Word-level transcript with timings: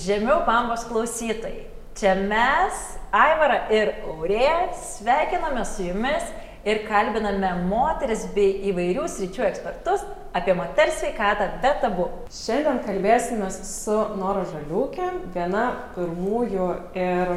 žemiau 0.00 0.42
bambos 0.46 0.84
klausytojai. 0.88 1.66
Čia 1.96 2.12
mes, 2.28 2.80
Aivara 3.16 3.62
ir 3.72 3.94
Aurėja, 4.04 4.74
sveikiname 4.76 5.62
su 5.64 5.86
jumis 5.86 6.26
ir 6.66 6.82
kalbiname 6.84 7.54
moteris 7.70 8.26
bei 8.34 8.68
įvairių 8.68 9.06
sričių 9.08 9.46
ekspertus 9.48 10.04
apie 10.36 10.52
moters 10.58 10.98
sveikatą 11.00 11.48
be 11.62 11.72
tabu. 11.80 12.08
Šiandien 12.34 12.82
kalbėsime 12.84 13.48
su 13.54 13.96
Nora 14.18 14.44
Žaliūkė, 14.50 15.08
viena 15.32 15.66
pirmųjų 15.94 16.68
ir 17.00 17.36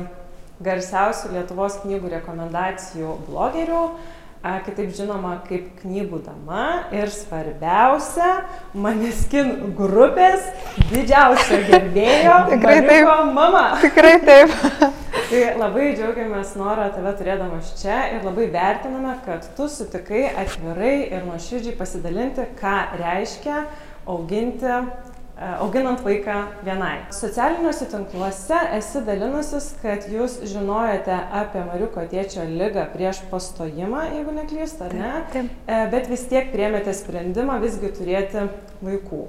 garsiausių 0.65 1.31
Lietuvos 1.37 1.79
knygų 1.85 2.11
rekomendacijų 2.17 3.15
blogerių 3.29 3.83
kitaip 4.63 4.93
žinoma 4.95 5.33
kaip 5.43 5.81
knygų 5.81 6.21
dama 6.23 6.85
ir 6.95 7.11
svarbiausia, 7.11 8.45
Maneskin 8.71 9.73
grupės 9.75 10.45
didžiausio 10.93 11.59
gerbėjo. 11.67 12.37
Tikrai 12.53 12.77
taip. 12.87 13.11
Mama. 13.35 13.65
Tikrai 13.83 14.15
taip. 14.23 14.55
tai 15.29 15.43
labai 15.59 15.91
džiaugiamės, 15.97 16.55
Nora, 16.59 16.87
tave 16.95 17.11
turėdamas 17.19 17.75
čia 17.81 17.99
ir 18.15 18.23
labai 18.23 18.47
vertiname, 18.53 19.17
kad 19.27 19.43
tu 19.59 19.67
sutikai 19.67 20.29
atvirai 20.31 20.95
ir 21.09 21.27
nuoširdžiai 21.27 21.75
pasidalinti, 21.79 22.47
ką 22.61 22.77
reiškia 23.01 23.65
auginti 24.09 24.79
auginant 25.39 26.01
vaiką 26.03 26.35
vienai. 26.65 26.97
Socialiniuose 27.15 27.87
tinkluose 27.91 28.57
esi 28.75 29.01
dalinusis, 29.07 29.69
kad 29.81 30.07
jūs 30.11 30.39
žinojate 30.51 31.15
apie 31.15 31.63
Mariuko 31.67 32.03
tėčio 32.11 32.43
lygą 32.49 32.89
prieš 32.91 33.21
pastojimą, 33.31 34.03
jeigu 34.17 34.35
neklystu, 34.35 34.89
ar 34.89 34.97
ne? 34.97 35.13
Taip. 35.31 35.31
taip. 35.37 35.53
E, 35.63 35.79
bet 35.93 36.11
vis 36.11 36.25
tiek 36.31 36.51
priemėte 36.51 36.95
sprendimą 36.95 37.59
visgi 37.63 37.93
turėti 37.95 38.49
vaikų. 38.83 39.23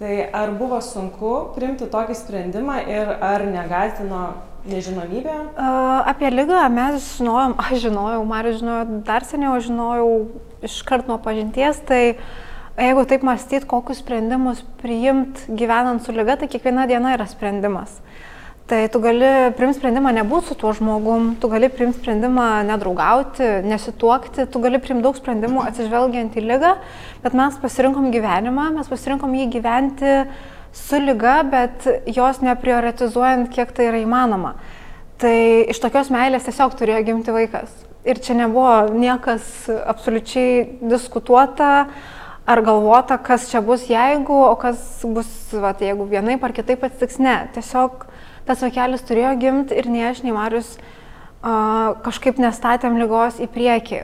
Tai 0.00 0.16
ar 0.32 0.54
buvo 0.56 0.80
sunku 0.80 1.34
priimti 1.52 1.90
tokį 1.92 2.16
sprendimą 2.16 2.80
ir 2.88 3.10
ar 3.20 3.44
negaltino 3.44 4.30
nežinomybė? 4.64 5.34
Uh, 5.52 6.00
apie 6.08 6.30
lygą 6.32 6.62
mes 6.72 7.04
žinojom, 7.18 7.58
aš 7.60 7.82
žinojau, 7.84 8.22
Marius 8.28 8.62
žinojo 8.62 9.02
dar 9.04 9.28
seniau, 9.28 9.58
žinojau 9.60 10.08
iškart 10.64 11.08
nuo 11.08 11.20
pažinties, 11.20 11.84
tai 11.88 12.04
uh, 12.14 12.24
Jeigu 12.80 13.02
taip 13.04 13.24
mąstyt, 13.26 13.66
kokius 13.68 13.98
sprendimus 14.00 14.62
priimt 14.80 15.42
gyvenant 15.52 16.00
su 16.00 16.14
lyga, 16.16 16.38
tai 16.40 16.46
kiekviena 16.48 16.86
diena 16.88 17.10
yra 17.12 17.26
sprendimas. 17.28 17.98
Tai 18.70 18.78
tu 18.88 19.02
gali 19.04 19.50
priimti 19.52 19.76
sprendimą 19.76 20.12
nebūti 20.16 20.48
su 20.48 20.54
tuo 20.56 20.70
žmogum, 20.78 21.34
tu 21.42 21.50
gali 21.52 21.68
priimti 21.68 21.98
sprendimą 21.98 22.46
nedraugauti, 22.68 23.48
nesituokti, 23.68 24.46
tu 24.48 24.62
gali 24.64 24.80
priimti 24.80 25.04
daug 25.04 25.18
sprendimų 25.18 25.64
atsižvelgiant 25.66 26.38
į 26.40 26.44
lygą, 26.46 26.70
bet 27.20 27.36
mes 27.36 27.58
pasirinkom 27.60 28.06
gyvenimą, 28.14 28.70
mes 28.78 28.88
pasirinkom 28.88 29.34
jį 29.36 29.48
gyventi 29.58 30.14
su 30.72 31.02
lyga, 31.02 31.34
bet 31.50 31.84
jos 32.08 32.40
neprioritizuojant, 32.46 33.50
kiek 33.52 33.74
tai 33.76 33.90
yra 33.90 34.00
įmanoma. 34.00 34.54
Tai 35.20 35.34
iš 35.68 35.82
tokios 35.84 36.08
meilės 36.14 36.48
tiesiog 36.48 36.78
turėjo 36.80 37.02
gimti 37.10 37.36
vaikas. 37.36 37.74
Ir 38.08 38.22
čia 38.24 38.38
nebuvo 38.38 38.94
niekas 38.96 39.68
absoliučiai 39.68 40.80
diskutuota, 40.94 41.90
ar 42.50 42.62
galvota, 42.66 43.18
kas 43.22 43.46
čia 43.50 43.60
bus 43.62 43.84
jeigu, 43.86 44.34
o 44.34 44.54
kas 44.58 44.80
bus, 45.06 45.28
va, 45.54 45.70
jeigu 45.78 46.06
vienaip 46.10 46.42
ar 46.42 46.54
kitaip 46.56 46.82
atsitiks. 46.86 47.20
Ne, 47.22 47.36
tiesiog 47.54 48.06
tas 48.48 48.64
vaikelis 48.64 49.04
turėjo 49.06 49.36
gimti 49.38 49.78
ir 49.78 49.86
nei 49.90 50.08
aš, 50.08 50.24
nei 50.26 50.34
Marius 50.34 50.72
uh, 50.80 51.94
kažkaip 52.02 52.40
nestatėm 52.42 52.98
lygos 52.98 53.38
į 53.38 53.46
priekį. 53.54 54.02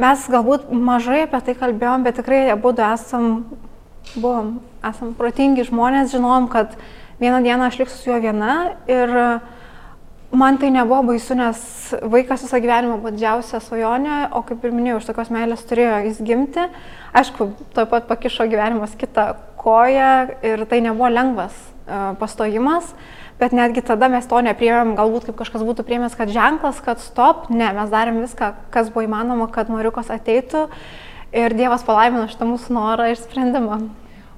Mes 0.00 0.24
galbūt 0.32 0.70
mažai 0.72 1.26
apie 1.26 1.42
tai 1.44 1.56
kalbėjom, 1.58 2.06
bet 2.06 2.16
tikrai 2.16 2.46
abu 2.54 2.72
esam, 2.80 3.26
buvom, 4.14 4.54
esam 4.88 5.12
protingi 5.18 5.68
žmonės, 5.68 6.14
žinom, 6.14 6.48
kad 6.48 6.78
vieną 7.20 7.42
dieną 7.44 7.68
aš 7.68 7.82
liksiu 7.82 7.98
su 7.98 8.10
juo 8.10 8.22
viena 8.24 8.54
ir 8.88 9.12
uh, 9.12 9.60
Man 10.32 10.56
tai 10.56 10.70
nebuvo 10.72 11.02
baisu, 11.10 11.34
nes 11.36 11.58
vaikas 12.08 12.46
visą 12.46 12.56
gyvenimą 12.64 12.94
buvo 13.02 13.10
didžiausia 13.12 13.58
svajonė, 13.60 14.30
o 14.32 14.40
kaip 14.48 14.62
ir 14.64 14.72
minėjau, 14.72 15.02
iš 15.02 15.08
tokios 15.10 15.28
meilės 15.34 15.64
turėjo 15.68 15.98
jis 16.06 16.22
gimti. 16.24 16.64
Aišku, 17.20 17.50
tuo 17.76 17.84
pat 17.90 18.06
pakišo 18.08 18.46
gyvenimas 18.48 18.94
kitą 18.96 19.26
koją 19.60 20.14
ir 20.40 20.64
tai 20.70 20.80
nebuvo 20.86 21.10
lengvas 21.12 21.52
uh, 21.52 22.14
pastojimas, 22.16 22.94
bet 23.42 23.52
netgi 23.52 23.84
tada 23.84 24.08
mes 24.08 24.24
to 24.30 24.40
nepriėmėm, 24.48 24.94
galbūt 24.96 25.28
kaip 25.28 25.36
kažkas 25.42 25.66
būtų 25.68 25.84
priėmęs, 25.84 26.16
kad 26.16 26.32
ženklas, 26.32 26.80
kad 26.80 27.04
stop, 27.04 27.50
ne, 27.52 27.68
mes 27.76 27.92
darėm 27.92 28.22
viską, 28.24 28.54
kas 28.72 28.88
buvo 28.88 29.04
įmanoma, 29.04 29.50
kad 29.52 29.68
Mariukas 29.68 30.08
ateitų 30.16 30.70
ir 31.36 31.60
Dievas 31.60 31.84
palaimino 31.84 32.24
šitą 32.32 32.48
mūsų 32.48 32.72
norą 32.78 33.12
ir 33.12 33.20
sprendimą. 33.20 33.82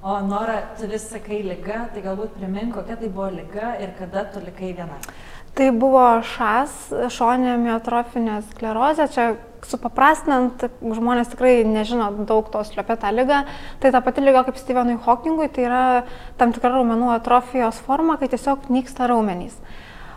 O 0.05 0.19
Nora, 0.21 0.59
tu 0.77 0.85
vis 0.91 1.07
sakai 1.09 1.39
lyga, 1.47 1.87
tai 1.95 2.03
galbūt 2.05 2.35
primink, 2.37 2.75
kokia 2.75 2.99
tai 3.01 3.09
buvo 3.09 3.31
lyga 3.33 3.71
ir 3.81 3.95
kada 3.97 4.27
tu 4.35 4.43
likai 4.43 4.75
viena. 4.77 4.99
Tai 5.55 5.69
buvo 5.79 6.03
šas, 6.27 6.73
šoninė 7.15 7.55
miotrofinė 7.63 8.41
sklerozė, 8.49 9.05
čia 9.15 9.27
supaprastinant, 9.69 10.65
žmonės 10.83 11.31
tikrai 11.31 11.61
nežino 11.69 12.09
daug 12.27 12.49
tos 12.53 12.73
apie 12.75 12.97
tą 12.99 13.13
lygą. 13.15 13.45
Tai 13.81 13.93
ta 13.95 14.01
pati 14.03 14.25
lyga 14.25 14.43
kaip 14.49 14.59
Stevenui 14.59 14.99
Hawkingui, 15.07 15.49
tai 15.55 15.69
yra 15.69 15.85
tam 16.41 16.53
tikra 16.57 16.75
raumenų 16.75 17.15
atrofijos 17.15 17.79
forma, 17.87 18.19
kai 18.19 18.29
tiesiog 18.35 18.67
nyksta 18.75 19.09
raumenys. 19.11 19.55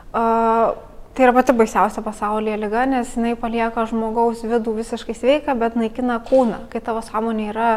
Uh, 0.09 0.73
tai 1.13 1.27
yra 1.27 1.37
pati 1.37 1.53
baisiausia 1.53 2.01
pasaulyje 2.01 2.57
lyga, 2.65 2.87
nes 2.89 3.13
jinai 3.13 3.37
palieka 3.37 3.85
žmogaus 3.89 4.41
vidų 4.41 4.73
visiškai 4.81 5.15
sveiką, 5.17 5.57
bet 5.61 5.77
naikina 5.77 6.19
kūną, 6.27 6.65
kai 6.73 6.81
tavo 6.81 7.05
sąmonė 7.05 7.51
yra 7.53 7.71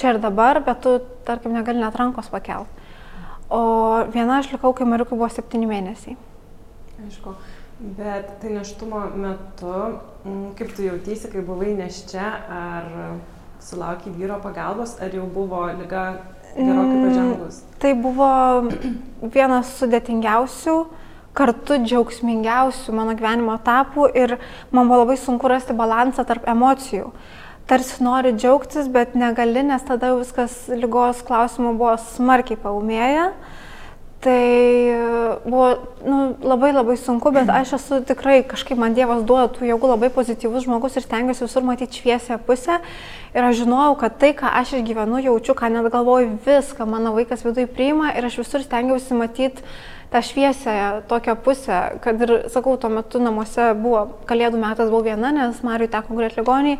čia 0.00 0.14
ir 0.14 0.24
dabar, 0.24 0.64
bet 0.64 0.80
tu, 0.84 0.98
tarkim, 1.28 1.52
negali 1.52 1.84
net 1.84 2.00
rankos 2.00 2.32
pakelti. 2.32 2.82
O 3.52 3.64
viena 4.08 4.40
aš 4.40 4.54
likau, 4.56 4.72
kai 4.72 4.88
Mariukui 4.88 5.18
buvo 5.18 5.28
septyni 5.28 5.68
mėnesiai. 5.68 6.16
Aišku, 7.02 7.34
bet 7.98 8.28
tai 8.40 8.52
neštumo 8.54 9.00
metu, 9.18 9.74
mm, 10.24 10.52
kaip 10.58 10.74
tu 10.76 10.84
jautėsi, 10.86 11.30
kai 11.32 11.42
buvai 11.42 11.72
neščia, 11.74 12.26
ar 12.58 12.90
sulaukiai 13.64 14.14
vyro 14.14 14.38
pagalbos, 14.42 14.94
ar 15.02 15.10
jau 15.14 15.24
buvo 15.26 15.64
lyga 15.72 16.04
gerokai 16.54 16.94
mm, 16.94 17.06
pažengus? 17.08 17.62
Tai 17.82 17.94
buvo 17.98 18.28
vienas 19.34 19.72
sudėtingiausių, 19.80 20.76
kartu 21.34 21.80
džiaugsmingiausių 21.82 22.94
mano 22.94 23.16
gyvenimo 23.18 23.56
etapų 23.58 24.06
ir 24.14 24.36
man 24.70 24.86
buvo 24.86 25.02
labai 25.02 25.18
sunku 25.18 25.50
rasti 25.50 25.74
balansą 25.74 26.22
tarp 26.28 26.46
emocijų. 26.46 27.10
Tarsi 27.66 28.04
nori 28.04 28.34
džiaugtis, 28.36 28.90
bet 28.92 29.14
negali, 29.16 29.62
nes 29.64 29.82
tada 29.88 30.12
viskas 30.14 30.66
lygos 30.68 31.24
klausimų 31.24 31.72
buvo 31.80 31.94
smarkiai 32.12 32.60
paumėję. 32.60 33.30
Tai 34.24 34.88
e, 34.88 35.38
buvo 35.44 35.66
nu, 36.00 36.36
labai 36.40 36.72
labai 36.72 36.96
sunku, 36.96 37.28
bet 37.28 37.50
aš 37.52 37.74
esu 37.76 37.98
tikrai 38.08 38.38
kažkaip 38.48 38.78
man 38.80 38.94
Dievas 38.96 39.20
duoda 39.28 39.50
tų 39.52 39.66
jėgų 39.68 39.90
labai 39.90 40.08
pozityvus 40.14 40.64
žmogus 40.64 40.96
ir 40.96 41.04
stengiuosi 41.04 41.44
visur 41.44 41.66
matyti 41.68 42.00
šviesę 42.00 42.38
pusę. 42.46 42.78
Ir 43.36 43.44
aš 43.44 43.60
žinojau, 43.60 43.98
kad 44.00 44.16
tai, 44.22 44.32
ką 44.38 44.48
aš 44.62 44.78
išgyvenu, 44.78 45.20
jaučiu, 45.26 45.52
ką 45.58 45.68
net 45.74 45.90
galvoju, 45.92 46.38
viską 46.46 46.86
mano 46.88 47.12
vaikas 47.12 47.44
viduje 47.44 47.68
priima 47.68 48.14
ir 48.16 48.24
aš 48.24 48.40
visur 48.40 48.64
stengiausi 48.64 49.18
matyti 49.18 49.60
tą 50.14 50.22
šviesę 50.22 51.02
tokią 51.10 51.34
pusę, 51.36 51.98
kad 52.00 52.20
ir, 52.22 52.30
sakau, 52.48 52.76
tuo 52.78 52.88
metu 52.90 53.18
namuose 53.18 53.72
buvo, 53.74 54.04
kalėdų 54.28 54.60
metas 54.62 54.90
buvau 54.92 55.08
viena, 55.08 55.32
nes 55.34 55.58
Mariui 55.66 55.88
teko 55.90 56.14
gulėti 56.14 56.38
ligoniai, 56.38 56.76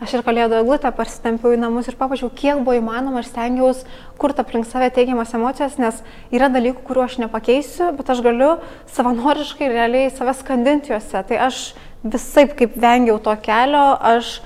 aš 0.00 0.14
ir 0.16 0.22
kalėdų 0.24 0.62
eglutę 0.62 0.88
parsitempiau 0.96 1.52
į 1.52 1.58
namus 1.60 1.90
ir 1.90 1.98
papačiau, 2.00 2.30
kiek 2.32 2.62
buvo 2.64 2.78
įmanoma 2.78 3.20
ir 3.20 3.28
stengiausi 3.28 3.84
kurti 4.16 4.40
aplink 4.40 4.64
save 4.70 4.88
teigiamas 4.96 5.34
emocijas, 5.36 5.76
nes 5.76 6.00
yra 6.32 6.48
dalykų, 6.54 6.80
kuriuo 6.86 7.04
aš 7.04 7.18
nepakeisiu, 7.26 7.90
bet 7.98 8.08
aš 8.14 8.24
galiu 8.24 8.54
savanoriškai 8.96 9.68
realiai 9.74 10.14
save 10.14 10.32
skandinti 10.40 10.94
juose. 10.94 11.20
Tai 11.28 11.42
aš 11.50 11.60
visai 12.08 12.46
kaip 12.48 12.78
vengiau 12.80 13.20
to 13.20 13.36
kelio, 13.44 13.84
aš 14.00 14.38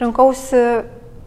rinkausi 0.00 0.64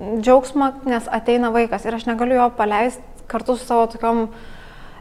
džiaugsmą, 0.02 0.74
nes 0.90 1.06
ateina 1.22 1.54
vaikas 1.54 1.86
ir 1.86 2.02
aš 2.02 2.10
negaliu 2.10 2.42
jo 2.42 2.50
paleisti 2.58 3.30
kartu 3.30 3.60
su 3.62 3.70
savo 3.70 3.86
tokiom 3.94 4.26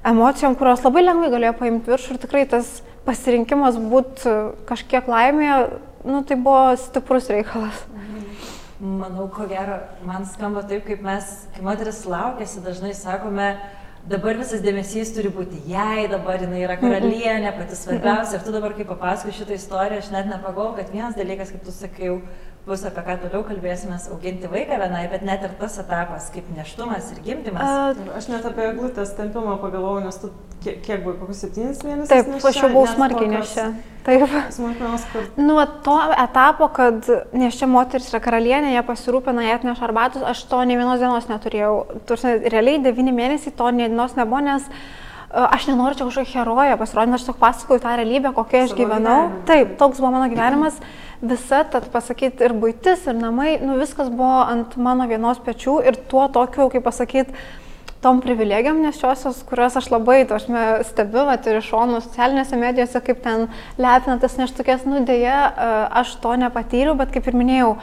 emocijom, 0.06 0.56
kurios 0.58 0.82
labai 0.84 1.04
lengvai 1.04 1.30
galėjo 1.32 1.54
paimti 1.58 1.92
viršų 1.92 2.16
ir 2.16 2.22
tikrai 2.22 2.44
tas 2.50 2.80
pasirinkimas 3.06 3.78
būti 3.78 4.32
kažkiek 4.68 5.08
laimėje, 5.10 5.58
nu, 6.06 6.22
tai 6.26 6.38
buvo 6.38 6.72
stiprus 6.80 7.30
reikalas. 7.32 7.84
Manau, 8.82 9.28
ko 9.30 9.46
gero, 9.46 9.78
man 10.02 10.26
skamba 10.26 10.64
taip, 10.66 10.82
kaip 10.88 11.04
mes, 11.06 11.26
kai 11.54 11.62
moteris 11.62 12.00
laukėsi, 12.02 12.64
dažnai 12.64 12.90
sakome, 12.98 13.52
dabar 14.10 14.34
visas 14.40 14.62
dėmesys 14.64 15.12
turi 15.14 15.30
būti 15.30 15.60
jai, 15.70 16.08
dabar 16.10 16.42
jinai 16.42 16.64
yra 16.64 16.74
karalienė, 16.80 17.52
pati 17.54 17.78
svarbiausia. 17.78 18.40
Ir 18.40 18.46
tu 18.46 18.54
dabar, 18.54 18.74
kai 18.74 18.86
papasakoji 18.88 19.36
šitą 19.36 19.54
istoriją, 19.54 20.00
aš 20.02 20.10
net 20.14 20.26
nepagalvoju, 20.32 20.80
kad 20.80 20.90
vienas 20.90 21.14
dalykas, 21.14 21.54
kaip 21.54 21.62
tu 21.62 21.74
sakai, 21.76 22.10
bus 22.66 22.84
apie 22.86 23.02
ką 23.02 23.16
toliau 23.24 23.42
kalbėsime, 23.42 23.96
auginti 24.14 24.50
vaiką 24.50 24.78
vienai, 24.78 25.02
bet 25.10 25.24
net 25.26 25.42
ir 25.42 25.54
tas 25.58 25.80
etapas 25.82 26.28
kaip 26.34 26.46
neštumas 26.54 27.10
ir 27.10 27.18
gimdymas. 27.24 27.66
A, 27.66 28.14
aš 28.18 28.28
net 28.30 28.46
apie 28.46 28.68
glutės 28.76 29.16
tempimą 29.18 29.56
pagalvojau, 29.62 30.04
nes 30.04 30.20
tu 30.22 30.30
kiek, 30.62 30.78
kiek 30.84 31.02
buvo, 31.02 31.16
kokius 31.24 31.42
septynis 31.42 31.82
mėnesius? 31.82 32.12
Taip, 32.12 32.30
aš 32.38 32.60
jau 32.60 32.70
buvau 32.70 32.86
smarkiai 32.92 33.32
nešia. 33.34 33.66
Taip. 34.06 34.38
Smulkmenos, 34.54 35.08
kur. 35.10 35.26
Nu, 35.38 35.58
to 35.86 35.98
etapo, 36.22 36.70
kad 36.74 37.10
nešia 37.34 37.68
moteris 37.70 38.08
yra 38.14 38.22
karalienė, 38.22 38.72
jie 38.76 38.86
pasirūpina, 38.86 39.44
jie 39.46 39.58
atneša 39.58 39.86
arbatus, 39.90 40.24
aš 40.26 40.46
to 40.50 40.62
ne 40.66 40.78
vienos 40.78 41.02
dienos 41.02 41.28
neturėjau. 41.30 41.76
Tursi, 42.06 42.38
realiai 42.46 42.82
devyni 42.82 43.14
mėnesiai 43.14 43.54
to 43.58 43.74
ne 43.74 43.90
dienos 43.90 44.14
nebuvo, 44.18 44.42
nes 44.46 44.66
aš 45.32 45.66
nenoriu 45.70 45.96
čia 45.96 46.06
kažkokia 46.06 46.42
heroja 46.42 46.78
pasirodyti, 46.80 47.18
aš 47.18 47.28
tik 47.30 47.38
pasakoju 47.40 47.82
tą 47.82 47.94
realybę, 47.98 48.34
kokią 48.36 48.66
aš 48.66 48.74
gyvenau. 48.76 49.30
gyvenimą. 49.30 49.46
Taip, 49.48 49.78
toks 49.80 50.02
buvo 50.02 50.10
mano 50.12 50.28
gyvenimas, 50.28 50.76
visa, 51.22 51.62
tad 51.70 51.88
pasakyti, 51.94 52.42
ir 52.42 52.54
būtis, 52.58 53.06
ir 53.06 53.16
namai, 53.18 53.56
nu 53.62 53.78
viskas 53.80 54.10
buvo 54.10 54.42
ant 54.42 54.74
mano 54.76 55.06
vienos 55.10 55.38
pečių 55.42 55.78
ir 55.86 55.98
tuo 56.10 56.26
tokiu, 56.34 56.66
kaip 56.72 56.82
pasakyti, 56.86 57.34
tom 58.02 58.18
privilegijom 58.20 58.80
nešiosios, 58.82 59.44
kuriuos 59.46 59.76
aš 59.78 59.88
labai, 59.92 60.24
to 60.26 60.34
aš 60.34 60.48
stebiu, 60.88 61.22
vat, 61.28 61.46
ir 61.46 61.60
iš 61.60 61.68
šonų 61.70 62.00
socialinėse 62.02 62.58
medijose, 62.58 63.02
kaip 63.06 63.22
ten 63.22 63.46
lepina 63.78 64.18
tas 64.22 64.34
neštukės, 64.40 64.82
nu 64.90 65.04
dėja, 65.06 65.36
aš 66.02 66.16
to 66.24 66.34
nepatyriau, 66.42 66.96
bet 66.98 67.14
kaip 67.14 67.30
ir 67.30 67.38
minėjau, 67.38 67.76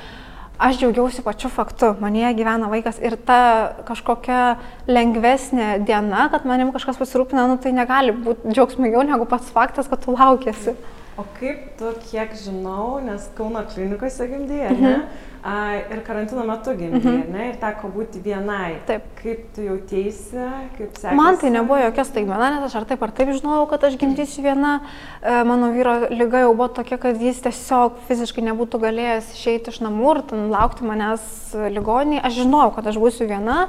aš 0.60 0.82
džiaugiausi 0.82 1.24
pačiu 1.24 1.48
faktu, 1.56 1.94
manyje 2.04 2.34
gyvena 2.42 2.68
vaikas 2.68 3.00
ir 3.00 3.16
ta 3.24 3.40
kažkokia 3.88 4.58
lengvesnė 4.92 5.78
diena, 5.88 6.28
kad 6.34 6.44
manim 6.44 6.74
kažkas 6.76 7.00
pasirūpina, 7.00 7.48
nu 7.48 7.56
tai 7.64 7.72
negali 7.72 8.12
būti 8.12 8.52
džiaugsmingiau 8.52 9.08
negu 9.08 9.30
pats 9.30 9.48
faktas, 9.56 9.88
kad 9.88 10.04
tu 10.04 10.20
laukėsi. 10.20 10.76
O 11.20 11.26
kaip 11.36 11.74
tu, 11.76 11.90
kiek 12.08 12.32
žinau, 12.40 13.00
nes 13.04 13.26
Kauno 13.36 13.66
klinikose 13.68 14.28
gimdėjai, 14.30 14.70
mhm. 14.72 14.86
ne? 14.86 15.26
A, 15.40 15.56
ir 15.92 16.00
karantino 16.08 16.46
metu 16.48 16.72
gimdėjai, 16.78 17.26
mhm. 17.26 17.34
ne? 17.34 17.48
Ir 17.50 17.58
teko 17.60 17.90
būti 17.92 18.22
vienai. 18.24 18.78
Taip. 18.88 19.10
Kaip 19.20 19.50
tu 19.56 19.66
jautėsi, 19.66 20.40
kaip 20.78 20.96
sekėsi? 20.96 21.18
Man 21.20 21.40
tai 21.42 21.52
nebuvo 21.52 21.82
jokia 21.82 22.06
staigmena, 22.08 22.54
nes 22.54 22.70
aš 22.70 22.78
ar 22.80 22.88
taip 22.88 23.04
ar 23.04 23.12
taip 23.18 23.34
žinojau, 23.36 23.68
kad 23.74 23.84
aš 23.90 24.00
gimdysiu 24.00 24.46
viena. 24.48 24.78
E, 25.20 25.36
mano 25.50 25.74
vyro 25.76 25.98
lyga 26.08 26.46
jau 26.46 26.54
buvo 26.54 26.70
tokia, 26.80 27.02
kad 27.04 27.20
jis 27.20 27.44
tiesiog 27.44 28.00
fiziškai 28.08 28.46
nebūtų 28.48 28.80
galėjęs 28.88 29.36
išeiti 29.36 29.76
iš 29.76 29.84
namų 29.84 30.14
ir 30.16 30.26
ten 30.32 30.48
laukti 30.54 30.88
manęs 30.88 31.28
ligoninėje. 31.76 32.24
Aš 32.30 32.44
žinojau, 32.46 32.76
kad 32.80 32.88
aš 32.94 33.04
būsiu 33.04 33.28
viena. 33.28 33.66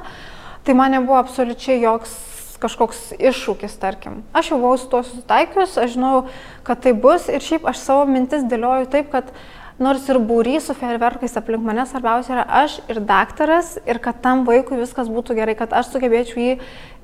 Tai 0.63 0.77
man 0.77 0.95
nebuvo 0.95 1.19
absoliučiai 1.19 1.81
joks 1.81 2.15
kažkoks 2.61 3.11
iššūkis, 3.17 3.77
tarkim. 3.81 4.21
Aš 4.37 4.53
jau 4.53 4.59
buvau 4.61 4.77
su 4.79 4.89
tuo 4.91 5.01
susitaikius, 5.05 5.77
aš 5.81 5.95
žinau, 5.95 6.27
kad 6.67 6.83
tai 6.83 6.93
bus 6.93 7.27
ir 7.31 7.43
šiaip 7.43 7.65
aš 7.69 7.81
savo 7.81 8.05
mintis 8.09 8.45
dėlioju 8.49 8.91
taip, 8.93 9.09
kad 9.13 9.33
nors 9.81 10.07
ir 10.09 10.19
būrys 10.21 10.69
su 10.69 10.75
ferverkais 10.77 11.37
aplink 11.39 11.65
mane, 11.65 11.85
svarbiausia 11.89 12.35
yra 12.37 12.47
aš 12.61 12.79
ir 12.91 13.01
daktaras 13.07 13.75
ir 13.85 14.01
kad 14.03 14.21
tam 14.23 14.45
vaikui 14.47 14.79
viskas 14.79 15.11
būtų 15.11 15.37
gerai, 15.41 15.57
kad 15.59 15.73
aš 15.73 15.91
sugebėčiau 15.93 16.41
jį 16.41 16.57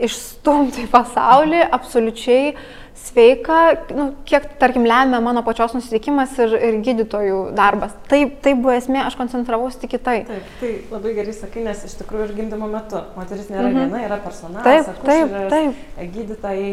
išstumti 0.07 0.85
į 0.85 0.91
pasaulį 0.93 1.63
absoliučiai 1.73 2.53
sveika, 2.97 3.57
nu, 3.95 4.07
kiek, 4.25 4.45
tarkim, 4.59 4.85
lemia 4.87 5.19
mano 5.23 5.43
pačios 5.45 5.73
nusiteikimas 5.77 6.33
ir, 6.41 6.53
ir 6.57 6.77
gydytojų 6.85 7.39
darbas. 7.57 7.93
Taip, 8.09 8.37
tai 8.43 8.53
buvo 8.57 8.73
esmė, 8.75 9.03
aš 9.05 9.17
koncentravausi 9.19 9.81
tik 9.83 9.97
į 9.97 10.01
tai. 10.03 10.17
Taip, 10.27 10.47
tai 10.61 10.71
labai 10.91 11.13
gerai 11.17 11.35
sakai, 11.37 11.63
nes 11.67 11.83
iš 11.87 11.97
tikrųjų 12.01 12.29
ir 12.29 12.35
gimdymo 12.39 12.69
metu 12.71 13.03
moteris 13.17 13.51
nėra 13.53 13.69
-hmm. 13.69 13.85
viena, 13.85 14.03
yra 14.07 14.19
personalas, 14.23 14.89
taip, 14.89 15.03
taip, 15.05 15.35
taip. 15.53 16.13
gydytojai, 16.15 16.71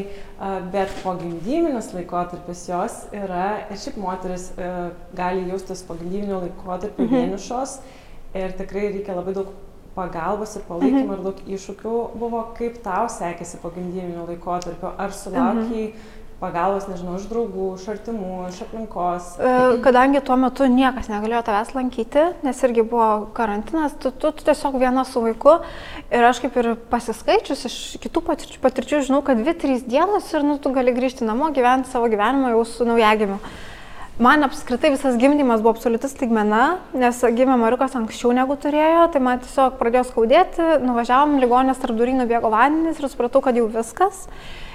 bet 0.73 0.91
po 1.03 1.15
gimdyminis 1.21 1.93
laikotarpis 1.95 2.65
jos 2.69 2.97
yra, 3.15 3.67
ir 3.71 3.79
šiaip 3.79 4.01
moteris 4.03 4.49
gali 5.15 5.45
jaustis 5.49 5.85
po 5.87 5.95
gimdyminio 5.95 6.41
laikotarpio 6.41 7.05
-hmm. 7.07 7.15
vienišos 7.15 7.79
ir 8.35 8.57
tikrai 8.59 8.89
reikia 8.97 9.15
labai 9.15 9.35
daug 9.35 9.53
pagalbos 9.95 10.57
ir 10.57 10.63
palaikymo 10.69 11.05
mhm. 11.05 11.13
ir 11.13 11.25
daug 11.25 11.37
iššūkių 11.57 11.95
buvo, 12.19 12.41
kaip 12.59 12.83
tau 12.83 13.07
sekėsi 13.07 13.61
po 13.63 13.71
gimdyminio 13.71 14.27
laikotarpio, 14.27 14.93
ar 14.99 15.13
sulaukiai 15.13 15.89
mhm 15.89 16.14
pagalbos, 16.41 16.87
nežinau, 16.91 17.17
iš 17.19 17.27
draugų, 17.31 17.69
iš 17.79 17.87
artimų, 17.95 18.31
iš 18.51 18.61
aplinkos? 18.67 19.29
E, 19.39 19.53
kadangi 19.85 20.23
tuo 20.25 20.37
metu 20.41 20.69
niekas 20.71 21.11
negalėjo 21.13 21.43
tavęs 21.49 21.75
lankyti, 21.77 22.25
nes 22.47 22.63
irgi 22.67 22.87
buvo 22.87 23.09
karantinas, 23.37 23.97
tu, 24.01 24.13
tu, 24.13 24.33
tu 24.35 24.47
tiesiog 24.49 24.79
viena 24.81 25.07
su 25.09 25.23
vaiku 25.25 25.59
ir 26.11 26.31
aš 26.31 26.43
kaip 26.45 26.59
ir 26.63 26.73
pasiskaičius 26.91 27.67
iš 27.71 27.77
kitų 28.05 28.25
patirčių, 28.31 28.63
patirčių 28.65 29.05
žinau, 29.11 29.23
kad 29.27 29.41
2-3 29.43 29.87
dienos 29.91 30.33
ir 30.35 30.47
nu, 30.47 30.59
tu 30.59 30.75
gali 30.75 30.97
grįžti 30.97 31.29
namo, 31.29 31.53
gyventi 31.55 31.93
savo 31.93 32.11
gyvenimą 32.13 32.55
jau 32.57 32.67
su 32.69 32.89
naujagimiu. 32.89 33.39
Man 34.15 34.47
apskritai 34.47 34.93
visas 34.93 35.17
gimdymas 35.19 35.59
buvo 35.59 35.73
absoliutus 35.75 36.13
stigmena, 36.15 36.77
nes 36.95 37.19
gimė 37.35 37.57
Mariukas 37.59 37.97
anksčiau 37.99 38.31
negu 38.37 38.55
turėjo, 38.63 39.09
tai 39.11 39.19
man 39.19 39.41
tiesiog 39.43 39.75
pradėjo 39.81 40.05
skaudėti, 40.13 40.67
nuvažiavom 40.87 41.41
ligonės 41.43 41.81
tarp 41.83 41.99
durų, 41.99 42.15
nubėgo 42.21 42.53
vandenis 42.53 43.01
ir 43.03 43.11
supratau, 43.11 43.43
kad 43.43 43.59
jau 43.59 43.67
viskas. 43.75 44.29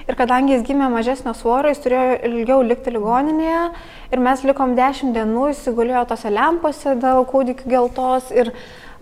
Ir 0.09 0.17
kadangi 0.17 0.55
jis 0.55 0.63
gimė 0.65 0.87
mažesnio 0.89 1.35
svorio, 1.37 1.69
jis 1.69 1.83
turėjo 1.83 2.15
ilgiau 2.25 2.63
likti 2.65 2.89
ligoninėje. 2.95 3.61
Ir 4.09 4.21
mes 4.25 4.41
likom 4.47 4.73
10 4.77 5.13
dienų, 5.13 5.43
jis 5.51 5.67
įgulėjo 5.69 6.01
tose 6.09 6.31
lempose 6.33 6.95
dėl 6.97 7.21
kūdikių 7.29 7.69
geltos. 7.69 8.31
Ir 8.33 8.49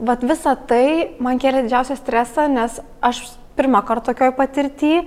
vat 0.03 0.25
visą 0.27 0.57
tai 0.67 1.15
man 1.23 1.39
kėlė 1.39 1.63
didžiausią 1.63 1.95
stresą, 2.01 2.49
nes 2.51 2.81
aš 2.99 3.23
pirmą 3.55 3.85
kartą 3.87 4.11
tokioj 4.11 4.35
patirtyje 4.35 5.05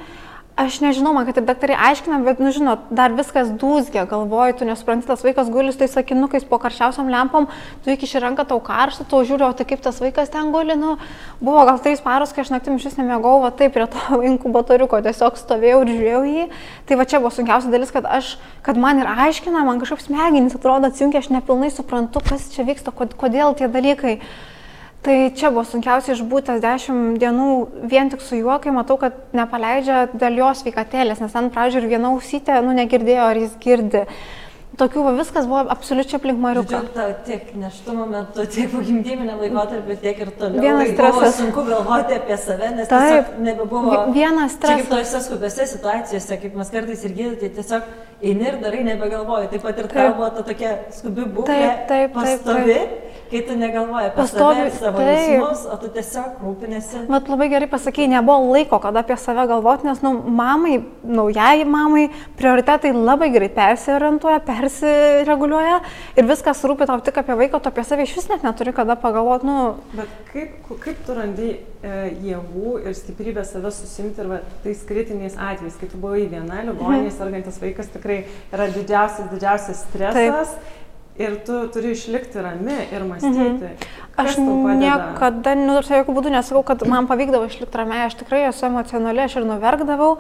aš 0.57 0.81
nežinau, 0.83 1.13
man 1.17 1.27
kad 1.29 1.39
ir 1.41 1.45
daktarai 1.49 1.77
aiškina, 1.89 2.19
bet, 2.25 2.41
nu, 2.43 2.51
žinot, 2.55 2.91
dar 2.95 3.15
viskas 3.17 3.49
dūzgia, 3.61 4.05
galvoju, 4.11 4.59
tu 4.59 4.69
nesupranti, 4.69 5.07
tas 5.09 5.23
vaikas 5.25 5.49
gulis, 5.53 5.79
tai 5.81 5.89
sakinukais 5.89 6.45
po 6.49 6.59
karščiausiam 6.61 7.09
lempom, 7.13 7.49
tu 7.85 7.93
iki 7.95 8.09
šį 8.11 8.23
ranką 8.27 8.45
tau 8.51 8.61
karštą, 8.65 9.07
tu 9.09 9.23
žiūri, 9.29 9.47
o 9.47 9.53
tai 9.57 9.67
kaip 9.71 9.81
tas 9.85 10.01
vaikas 10.03 10.33
ten 10.33 10.53
guli, 10.55 10.77
nu, 10.79 10.97
buvo 11.41 11.65
gal 11.69 11.81
trys 11.83 12.03
paros, 12.05 12.35
kai 12.37 12.45
aš 12.45 12.53
naktim 12.55 12.77
iš 12.77 12.91
vis 12.91 12.99
nemėgau, 13.01 13.39
va 13.45 13.53
taip, 13.57 13.73
prie 13.77 13.89
to 13.95 14.21
inkubatoriuko 14.33 15.01
tiesiog 15.07 15.41
stovėjau 15.41 15.81
ir 15.87 15.95
žiūrėjau 15.95 16.23
jį. 16.29 16.47
Tai 16.91 17.01
va 17.01 17.09
čia 17.09 17.23
buvo 17.23 17.33
sunkiausia 17.35 17.73
dalis, 17.73 17.95
kad 17.95 18.09
aš, 18.09 18.37
kad 18.67 18.81
man 18.81 19.01
ir 19.01 19.11
aiškina, 19.11 19.65
man 19.65 19.81
kažkaip 19.83 20.05
smegenys 20.05 20.59
atrodo 20.59 20.91
atsijungia, 20.91 21.25
aš 21.25 21.33
nepilnai 21.33 21.73
suprantu, 21.73 22.23
kas 22.27 22.51
čia 22.55 22.69
vyksta, 22.69 22.93
kodėl 22.93 23.57
tie 23.57 23.71
dalykai. 23.71 24.19
Tai 25.01 25.15
čia 25.33 25.49
buvo 25.49 25.63
sunkiausia 25.65 26.13
išbūti 26.13 26.51
tas 26.51 26.61
dešimt 26.61 27.17
dienų 27.23 27.49
vien 27.89 28.11
tik 28.13 28.21
su 28.21 28.37
juo, 28.37 28.59
kai 28.61 28.73
matau, 28.77 28.99
kad 29.01 29.17
nepaleidžia 29.33 30.11
dėl 30.13 30.37
jos 30.43 30.61
sveikatėlės, 30.61 31.23
nes 31.25 31.33
ten 31.33 31.49
pradžioje 31.55 31.87
ir 31.87 31.95
viena 31.95 32.11
ausytė, 32.13 32.59
nu, 32.67 32.75
negirdėjo, 32.77 33.31
ar 33.31 33.41
jis 33.41 33.57
girdi. 33.65 34.05
Tokių 34.81 35.03
va, 35.05 35.15
viskas 35.17 35.49
buvo 35.49 35.65
absoliučiai 35.73 36.19
aplink 36.21 36.39
Mariuką. 36.41 36.79
Tiek 37.27 37.49
neštumo 37.59 38.05
metu, 38.09 38.45
tiek 38.49 38.69
pogimdyminio 38.73 39.35
laikotarpio, 39.41 39.97
tiek 40.05 40.21
ir 40.25 40.31
toliau. 40.37 40.63
Vienas 40.63 40.93
stresas. 40.93 41.17
Buvo 41.17 41.33
sunku 41.41 41.65
galvoti 41.67 42.17
apie 42.21 42.39
save, 42.41 42.71
nes 42.77 42.93
Taip, 42.93 43.35
nebebuvo. 43.45 43.99
Vienas 44.15 44.57
stresas. 44.57 44.87
Kaip 44.87 44.95
tose 44.95 45.23
skubiose 45.27 45.69
situacijose, 45.75 46.41
kaip 46.45 46.57
mes 46.61 46.73
kartais 46.77 47.05
ir 47.09 47.17
gydytojai, 47.19 47.53
tiesiog 47.59 47.93
eini 48.31 48.49
ir 48.53 48.61
darai 48.63 48.87
nebegalvoji. 48.93 49.51
Taip 49.57 49.69
pat 49.69 49.83
ir 49.83 49.91
tavo 49.93 50.17
buvo 50.21 50.33
ta 50.39 50.47
tokia 50.49 50.75
skubi 50.97 51.29
būklė. 51.29 51.61
Taip, 51.61 51.87
taip, 51.91 52.17
pastovi. 52.17 52.77
Taip, 52.79 52.99
taip 53.01 53.10
kai 53.31 53.43
tu 53.47 53.57
negalvoji 53.57 54.09
apie 54.09 54.17
Pastovi, 54.17 54.65
save, 54.71 54.79
savo 54.79 55.03
jausmus, 55.05 55.63
o 55.71 55.77
tu 55.79 55.91
tiesiog 55.95 56.41
rūpinėsi. 56.43 57.03
Mat 57.13 57.29
labai 57.31 57.47
gerai 57.53 57.69
pasakai, 57.71 58.09
nebuvo 58.11 58.51
laiko, 58.57 58.81
kada 58.83 59.05
apie 59.05 59.17
save 59.21 59.45
galvoti, 59.51 59.87
nes 59.87 60.03
nu, 60.03 60.13
mamai, 60.41 60.81
naujai 61.07 61.63
mamai, 61.69 62.09
prioritetai 62.41 62.91
labai 62.97 63.31
greit 63.35 63.55
persiorientuoja, 63.55 64.41
persireguliuoja 64.49 65.79
ir 66.19 66.31
viskas 66.31 66.65
rūpi 66.67 66.89
tau 66.91 66.99
tik 67.07 67.23
apie 67.23 67.39
vaiką, 67.45 67.63
tu 67.63 67.71
apie 67.71 67.87
save 67.87 68.09
iš 68.09 68.17
vis 68.19 68.31
net 68.33 68.47
neturi 68.47 68.75
kada 68.75 68.99
pagalvoti. 68.99 69.47
Nu... 69.47 69.59
Bet 69.95 70.11
kaip, 70.33 70.59
kaip 70.83 71.07
tu 71.07 71.15
randi 71.15 71.53
e, 71.55 71.95
jėgų 72.27 72.81
ir 72.83 72.99
stiprybę 72.99 73.47
save 73.47 73.71
susimti 73.77 74.25
ir 74.25 74.33
va, 74.35 74.43
tais 74.67 74.83
kritiniais 74.89 75.39
atvejais, 75.39 75.79
kai 75.79 75.93
tu 75.93 76.03
buvai 76.03 76.27
viena, 76.27 76.65
ligoninėje 76.67 77.13
mhm. 77.13 77.17
sergantis 77.23 77.63
vaikas 77.63 77.95
tikrai 77.95 78.25
yra 78.51 78.69
didžiausias, 78.75 79.31
didžiausias 79.31 79.87
stresas. 79.87 80.59
Taip 80.59 80.79
ir 81.21 81.37
tu 81.47 81.57
turi 81.75 81.93
išlikti 81.97 82.43
rami 82.43 82.79
ir 82.93 83.05
mąstyti. 83.05 83.69
Mhm. 83.69 83.75
Aš 84.21 84.37
niekada, 84.81 85.55
nu, 85.59 85.79
aš 85.81 85.91
jokių 85.95 86.15
būdų 86.17 86.33
nesakau, 86.35 86.63
kad 86.67 86.83
man 86.89 87.09
pavykdavo 87.11 87.49
išlikti 87.49 87.81
ramiai, 87.81 88.05
aš 88.07 88.19
tikrai 88.21 88.43
esu 88.49 88.67
emocionali, 88.69 89.23
aš 89.25 89.39
ir 89.41 89.47
nuverkdavau, 89.49 90.11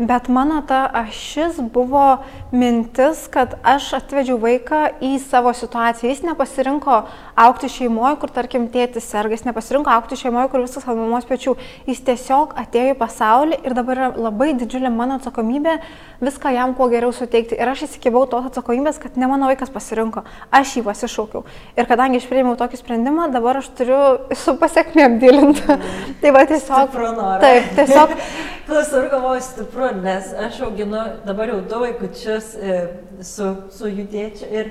bet 0.00 0.30
mano 0.32 0.60
ta 0.66 0.84
ašis 1.02 1.60
buvo 1.74 2.22
mintis, 2.54 3.26
kad 3.32 3.58
aš 3.60 3.90
atvedžiau 4.00 4.38
vaiką 4.42 4.82
į 5.04 5.14
savo 5.22 5.52
situaciją. 5.56 6.12
Jis 6.12 6.24
nepasirinko 6.26 7.02
aukti 7.46 7.70
šeimoje, 7.72 8.16
kur, 8.22 8.32
tarkim, 8.32 8.68
tėtis 8.72 9.08
serga, 9.08 9.36
jis 9.36 9.46
nepasirinko 9.48 9.92
aukti 9.92 10.18
šeimoje, 10.20 10.50
kur 10.52 10.64
viskas 10.64 10.88
ant 10.88 11.00
mamos 11.00 11.28
pečių. 11.28 11.56
Jis 11.90 12.02
tiesiog 12.06 12.56
atėjo 12.62 12.94
į 12.94 12.98
pasaulį 13.00 13.60
ir 13.62 13.76
dabar 13.76 14.00
yra 14.00 14.10
labai 14.16 14.52
didžiulė 14.56 14.92
mano 14.92 15.20
atsakomybė 15.20 15.78
viską 16.22 16.52
jam 16.54 16.74
kuo 16.78 16.88
geriau 16.92 17.12
suteikti. 17.14 17.58
Ir 17.58 17.72
aš 17.72 17.86
įsikibau 17.88 18.24
tos 18.30 18.46
atsakomybės, 18.50 19.00
kad 19.02 19.16
ne 19.18 19.28
mano 19.30 19.48
vaikas 19.50 19.72
pasirinko, 19.74 20.22
aš 20.54 20.76
jį 20.78 20.84
pasišaukiau. 20.86 21.42
Ir 21.76 21.88
kadangi 21.90 22.20
aš 22.22 22.28
priėmiau 22.30 22.54
tokį 22.60 22.78
sprendimą, 22.78 23.26
dabar 23.34 23.41
aš 23.50 23.68
turiu 23.78 24.00
su 24.38 24.54
pasiekmėm 24.60 25.18
dilinti. 25.22 25.64
Mm. 25.66 26.14
tai 26.22 26.32
va 26.34 26.44
tiesiog. 26.48 26.88
Stipru 26.88 27.10
norą. 27.16 27.40
Taip, 27.42 27.72
tiesiog. 27.78 28.14
Plus 28.68 28.92
ir 28.94 29.08
galvoju 29.10 29.42
stipru, 29.42 29.88
nes 30.04 30.30
aš 30.46 30.60
auginu 30.68 31.02
dabar 31.26 31.50
jau 31.50 31.60
du 31.70 31.82
vaikučius 31.82 32.54
e, 32.54 32.78
su, 33.26 33.48
su 33.74 33.90
judėčiu 33.90 34.48
ir 34.54 34.70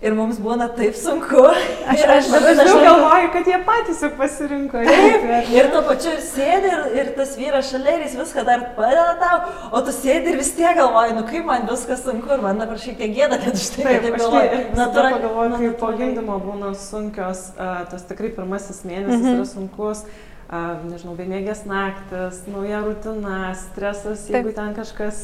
Ir 0.00 0.14
mums 0.16 0.38
būna 0.40 0.64
taip 0.72 0.94
sunku. 0.96 1.42
Aš, 1.44 2.02
aš 2.08 2.28
dabar 2.32 2.54
dažnai 2.56 2.84
galvoju, 2.86 3.26
kad 3.34 3.48
jie 3.50 3.56
patys 3.66 3.98
juk 4.00 4.14
pasirinko. 4.16 4.80
Taip, 4.86 5.50
ir 5.52 5.66
tuo 5.74 5.82
pačiu 5.84 6.14
sėdi 6.24 6.70
ir, 6.72 6.86
ir 7.02 7.10
tas 7.18 7.34
vyras 7.36 7.68
šalia 7.68 7.98
ir 7.98 8.06
jis 8.06 8.14
viską 8.16 8.46
dar 8.48 8.62
padeda 8.78 9.18
tau, 9.20 9.42
o 9.76 9.82
tu 9.84 9.92
sėdi 9.92 10.32
ir 10.32 10.38
vis 10.40 10.54
tiek 10.56 10.78
galvoji, 10.78 11.18
nu 11.18 11.26
kaip 11.28 11.44
man 11.50 11.68
viskas 11.68 12.00
sunku 12.06 12.32
ir 12.32 12.40
man 12.40 12.62
dabar 12.62 12.80
šiek 12.80 12.96
tiek 12.96 13.12
gėda, 13.18 13.42
kad 13.42 13.60
aš 13.60 13.66
taip, 13.74 13.90
taip 13.90 14.16
galvoju. 14.16 14.62
Natūraliai 14.78 15.18
pagalvoju, 15.18 15.60
kaip 15.66 15.76
po 15.82 15.92
gimdymo 16.00 16.38
būna 16.46 16.72
sunkios, 16.80 17.50
uh, 17.58 17.82
tas 17.92 18.08
tikrai 18.08 18.32
pirmasis 18.38 18.80
mėnesis 18.88 19.20
-hmm. 19.20 19.36
yra 19.36 19.48
sunkus. 19.52 20.04
nežinau, 20.90 21.12
bemėgės 21.14 21.60
naktis, 21.62 22.40
nauja 22.50 22.80
rutina, 22.82 23.52
stresas, 23.54 24.24
jeigu 24.26 24.50
Taip. 24.50 24.56
ten 24.56 24.74
kažkas 24.74 25.20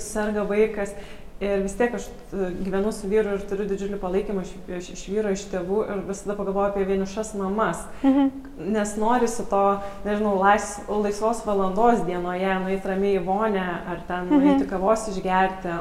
serga 0.00 0.46
vaikas. 0.48 0.94
Ir 1.42 1.64
vis 1.64 1.72
tiek 1.74 1.94
aš 1.98 2.04
gyvenu 2.30 2.92
su 2.94 3.08
vyru 3.10 3.32
ir 3.34 3.40
turiu 3.50 3.64
didžiulį 3.66 3.96
palaikymą 3.98 4.44
iš, 4.44 4.52
iš, 4.78 4.90
iš 4.94 5.00
vyro, 5.10 5.32
iš 5.34 5.42
tėvų 5.50 5.80
ir 5.90 6.04
visada 6.06 6.36
pagalvoju 6.38 6.68
apie 6.68 6.84
vienišas 6.86 7.32
mamas. 7.40 7.80
Mhm. 8.04 8.28
Nes 8.76 8.94
nori 9.00 9.26
su 9.30 9.42
to, 9.50 9.64
nežinau, 10.06 10.36
lais, 10.38 10.76
laisvos 10.86 11.42
valandos 11.48 12.04
dienoje 12.06 12.54
nueiti 12.62 12.92
ramiai 12.92 13.18
į 13.18 13.24
vonę 13.26 13.66
ar 13.66 14.06
ten 14.06 14.28
mhm. 14.28 14.38
nueiti 14.38 14.70
kavos 14.70 15.08
išgerti. 15.10 15.74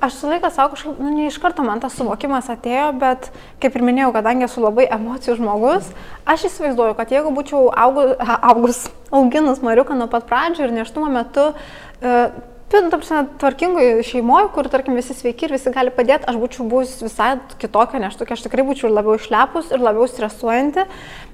Aš 0.00 0.14
su 0.16 0.30
laiką 0.30 0.48
savo 0.54 0.70
kažkaip, 0.72 1.00
nu, 1.02 1.10
ne 1.12 1.26
iš 1.28 1.36
karto 1.42 1.64
man 1.66 1.82
tas 1.82 1.92
suvokimas 1.98 2.46
atėjo, 2.48 2.86
bet 3.02 3.26
kaip 3.60 3.74
ir 3.76 3.82
minėjau, 3.84 4.14
kadangi 4.14 4.46
esu 4.46 4.62
labai 4.62 4.86
emocijų 4.94 5.34
žmogus, 5.42 5.90
aš 6.24 6.46
įsivaizduoju, 6.48 6.94
kad 6.96 7.12
jeigu 7.12 7.34
būčiau 7.36 7.66
augus, 7.68 8.14
augus 8.38 8.80
auginus 9.10 9.60
Mariuką 9.60 9.98
nuo 9.98 10.06
pat 10.08 10.24
pradžių 10.30 10.64
ir 10.64 10.72
neštumo 10.78 11.10
metu, 11.12 11.50
e, 12.00 12.14
nu, 12.70 12.90
prasme, 12.92 13.24
tvarkingoje 13.38 14.02
šeimoje, 14.06 14.48
kur, 14.54 14.68
tarkim, 14.70 14.94
visi 14.94 15.14
sveiki 15.16 15.48
ir 15.48 15.54
visi 15.56 15.72
gali 15.74 15.90
padėti, 15.94 16.28
aš 16.30 16.36
būčiau 16.38 16.68
buvus 16.70 16.92
visai 17.02 17.32
kitokia, 17.58 17.98
nes 17.98 18.14
tokia 18.14 18.36
aš 18.36 18.44
tikrai 18.44 18.62
būčiau 18.68 18.92
labiau 18.92 19.16
išlepus 19.18 19.72
ir 19.74 19.82
labiau 19.82 20.06
stresuojanti, 20.06 20.84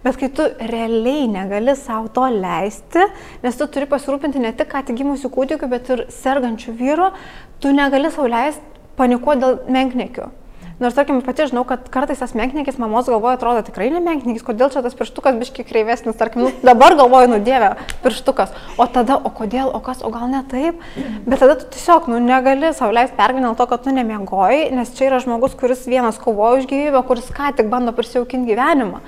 bet 0.05 0.16
kai 0.23 0.31
tu 0.33 0.47
realiai 0.73 1.26
negali 1.28 1.76
savo 1.76 2.09
to 2.09 2.25
leisti, 2.33 3.05
nes 3.45 3.61
tu 3.61 3.69
turi 3.69 3.90
pasirūpinti 3.90 4.40
ne 4.40 4.55
tik 4.57 4.73
ką 4.73 4.87
tik 4.88 4.97
gimusių 5.02 5.33
kūdikių, 5.37 5.69
bet 5.75 5.93
ir 5.93 6.07
sergančių 6.23 6.75
vyrų, 6.81 7.12
tu 7.61 7.76
negali 7.76 8.09
savo 8.14 8.33
leisti 8.33 8.64
panikuoti 8.97 9.45
dėl 9.45 9.62
menknekių. 9.76 10.33
Nors, 10.76 10.92
tarkim, 10.92 11.23
pati 11.25 11.47
žinau, 11.49 11.62
kad 11.64 11.87
kartais 11.88 12.18
tas 12.21 12.35
menknikis 12.37 12.76
mamos 12.76 13.06
galvoja, 13.09 13.38
atrodo 13.38 13.62
tikrai 13.64 13.87
ne 13.95 14.02
menknikis, 14.04 14.42
kodėl 14.45 14.68
čia 14.75 14.83
tas 14.85 14.92
pirštukas 14.99 15.38
biški 15.40 15.64
kreivesnis, 15.64 16.18
tarkim, 16.21 16.42
nu, 16.45 16.50
dabar 16.61 16.92
galvoju, 16.99 17.30
nudėvė 17.33 17.71
pirštukas, 18.02 18.52
o 18.76 18.85
tada, 18.92 19.16
o 19.16 19.33
kodėl, 19.33 19.71
o 19.73 19.80
kas, 19.80 20.02
o 20.04 20.11
gal 20.12 20.28
ne 20.28 20.42
taip, 20.50 20.85
bet 21.25 21.40
tada 21.40 21.56
tu 21.62 21.71
tiesiog, 21.73 22.11
nu, 22.12 22.21
negali 22.21 22.68
leisti 22.68 23.16
pergyventi 23.16 23.49
dėl 23.49 23.56
to, 23.56 23.68
kad 23.73 23.87
tu 23.87 23.97
nemiegoji, 23.97 24.68
nes 24.76 24.92
čia 24.99 25.09
yra 25.09 25.25
žmogus, 25.25 25.56
kuris 25.56 25.88
vienas 25.88 26.21
kovoja 26.21 26.61
už 26.61 26.68
gyvybę, 26.68 27.00
kuris 27.09 27.33
ką 27.33 27.54
tik 27.56 27.73
bando 27.73 27.97
prisijaukinti 27.97 28.52
gyvenimą. 28.52 29.00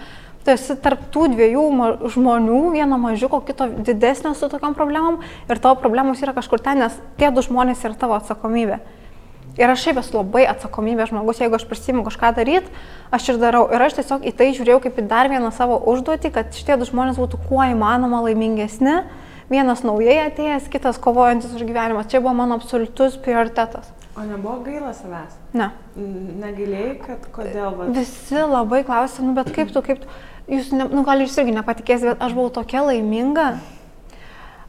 Tu 0.49 0.57
esi 0.57 0.73
tarp 0.81 1.03
tų 1.13 1.35
dviejų 1.35 1.67
žmonių, 2.15 2.63
vieno 2.73 2.97
mažiuko, 2.97 3.43
kito 3.45 3.69
didesnio 3.85 4.33
su 4.33 4.49
tokiam 4.49 4.73
problemom 4.73 5.21
ir 5.51 5.61
tavo 5.61 5.77
problemos 5.83 6.25
yra 6.25 6.33
kažkur 6.33 6.65
ten, 6.65 6.81
nes 6.81 6.97
tie 7.21 7.29
du 7.29 7.45
žmonės 7.45 7.85
yra 7.85 7.99
tavo 8.07 8.17
atsakomybė. 8.17 8.81
Ir 9.59 9.73
aš 9.73 9.83
šiaip 9.83 9.99
esu 9.99 10.15
labai 10.15 10.45
atsakomybė 10.47 11.09
žmogus, 11.11 11.41
jeigu 11.43 11.59
aš 11.59 11.65
prisimu 11.67 12.05
kažką 12.07 12.31
daryti, 12.37 12.71
aš 13.11 13.33
ir 13.33 13.41
darau. 13.43 13.65
Ir 13.75 13.83
aš 13.83 13.99
tiesiog 13.99 14.27
į 14.31 14.33
tai 14.39 14.53
žiūrėjau 14.55 14.85
kaip 14.85 15.01
į 15.03 15.07
dar 15.11 15.31
vieną 15.33 15.51
savo 15.55 15.81
užduotį, 15.91 16.31
kad 16.37 16.55
šitie 16.55 16.77
du 16.79 16.87
žmonės 16.87 17.19
būtų 17.19 17.41
kuo 17.49 17.65
įmanoma 17.67 18.23
laimingesni. 18.29 19.01
Vienas 19.51 19.83
naujai 19.83 20.21
atėjęs, 20.29 20.69
kitas 20.71 21.01
kovojantis 21.03 21.55
už 21.57 21.65
gyvenimą. 21.67 22.05
Čia 22.07 22.21
buvo 22.21 22.37
mano 22.39 22.59
absoliutus 22.61 23.17
prioritetas. 23.25 23.89
O 24.19 24.23
nebuvo 24.27 24.61
gaila 24.67 24.91
savęs? 24.95 25.37
Ne. 25.57 25.71
Negilėjai, 26.43 26.95
kad 27.05 27.27
kodėl? 27.35 27.71
Va... 27.79 27.87
Visi 27.95 28.39
labai 28.39 28.83
klausė, 28.87 29.23
nu 29.23 29.35
bet 29.37 29.51
kaip 29.55 29.71
tu, 29.75 29.83
kaip 29.87 30.03
tu, 30.03 30.11
jūs, 30.51 30.73
ne, 30.75 30.89
nu 30.91 31.05
gal 31.07 31.23
jūs 31.23 31.37
irgi 31.39 31.55
nepatikėsite, 31.55 32.13
bet 32.13 32.25
aš 32.27 32.35
buvau 32.37 32.51
tokia 32.61 32.83
laiminga. 32.89 33.53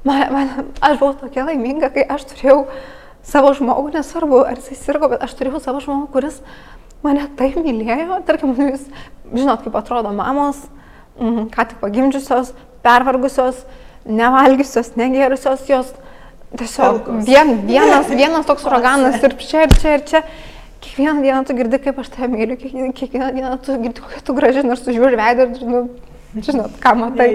Man, 0.07 0.21
man, 0.31 0.53
aš 0.85 1.01
buvau 1.01 1.17
tokia 1.25 1.47
laiminga, 1.49 1.89
kai 1.95 2.05
aš 2.05 2.29
turėjau 2.29 2.61
savo 3.29 3.53
žmogų, 3.57 3.93
nesvarbu, 3.97 4.43
ar 4.49 4.59
jisai 4.59 4.77
sirgo, 4.79 5.09
bet 5.11 5.23
aš 5.25 5.35
turėjau 5.37 5.61
savo 5.63 5.81
žmogų, 5.83 6.09
kuris 6.13 6.41
mane 7.05 7.27
taip 7.39 7.57
mylėjo. 7.61 8.19
Tarkim, 8.27 8.55
nu, 8.57 8.71
jūs 8.73 8.87
žinot, 9.33 9.63
kaip 9.63 9.77
atrodo 9.79 10.11
mamos, 10.15 10.61
mm, 11.19 11.49
ką 11.53 11.67
tik 11.71 11.81
pagimdžiusios, 11.83 12.53
pervargusios, 12.85 13.63
nevalgiusios, 14.09 14.93
negerusios, 14.99 15.65
jos 15.69 15.91
tiesiog 16.57 17.09
vien, 17.27 17.59
vienas, 17.67 18.09
vienas 18.21 18.47
toks 18.49 18.65
uraganas 18.65 19.19
ir 19.21 19.35
čia, 19.37 19.65
ir 19.67 19.75
čia, 19.77 19.97
ir 19.97 20.05
čia. 20.13 20.23
Kiekvieną 20.79 21.21
dieną 21.21 21.43
tu 21.43 21.53
girdi, 21.57 21.75
kaip 21.83 21.97
aš 21.99 22.07
tave 22.13 22.29
myliu, 22.31 22.55
kiekvieną, 22.55 23.33
dieną 23.35 23.57
tu 23.59 23.75
girdi, 23.81 23.99
kokia 23.99 24.21
tu 24.23 24.35
graži, 24.37 24.63
nors 24.63 24.79
tu 24.85 24.95
žiūri 24.95 25.19
veidą 25.19 25.49
ir, 25.49 25.65
nu, 25.67 25.81
žinot, 26.39 26.77
ką 26.79 26.93
matai. 26.95 27.33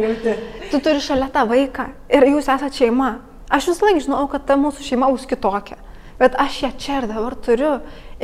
Tu 0.71 0.81
turi 0.81 1.03
šalia 1.05 1.29
tą 1.33 1.45
vaiką 1.51 1.91
ir 2.09 2.25
jūs 2.33 2.49
esate 2.49 2.73
šeima. 2.79 3.11
Aš 3.53 3.69
vis 3.69 3.83
laik 3.85 4.01
žinau, 4.01 4.25
kad 4.33 4.47
ta 4.49 4.57
mūsų 4.57 4.85
šeima 4.87 5.11
bus 5.13 5.27
kitokia, 5.29 5.77
bet 6.21 6.37
aš 6.41 6.63
ją 6.63 6.71
čia 6.81 7.03
ir 7.03 7.09
dabar 7.11 7.37
turiu 7.37 7.75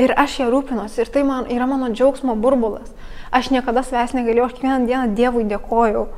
ir 0.00 0.14
aš 0.16 0.38
ją 0.40 0.48
rūpinuosi 0.52 1.02
ir 1.02 1.10
tai 1.12 1.26
man, 1.28 1.48
yra 1.52 1.66
mano 1.68 1.90
džiaugsmo 1.92 2.38
burbulas. 2.40 2.88
Aš 3.30 3.52
niekada 3.54 3.84
savęs 3.86 4.16
negalėjau, 4.16 4.48
aš 4.48 4.56
kiekvieną 4.56 4.88
dieną 4.88 5.14
Dievui 5.14 5.44
dėkojau. 5.50 6.08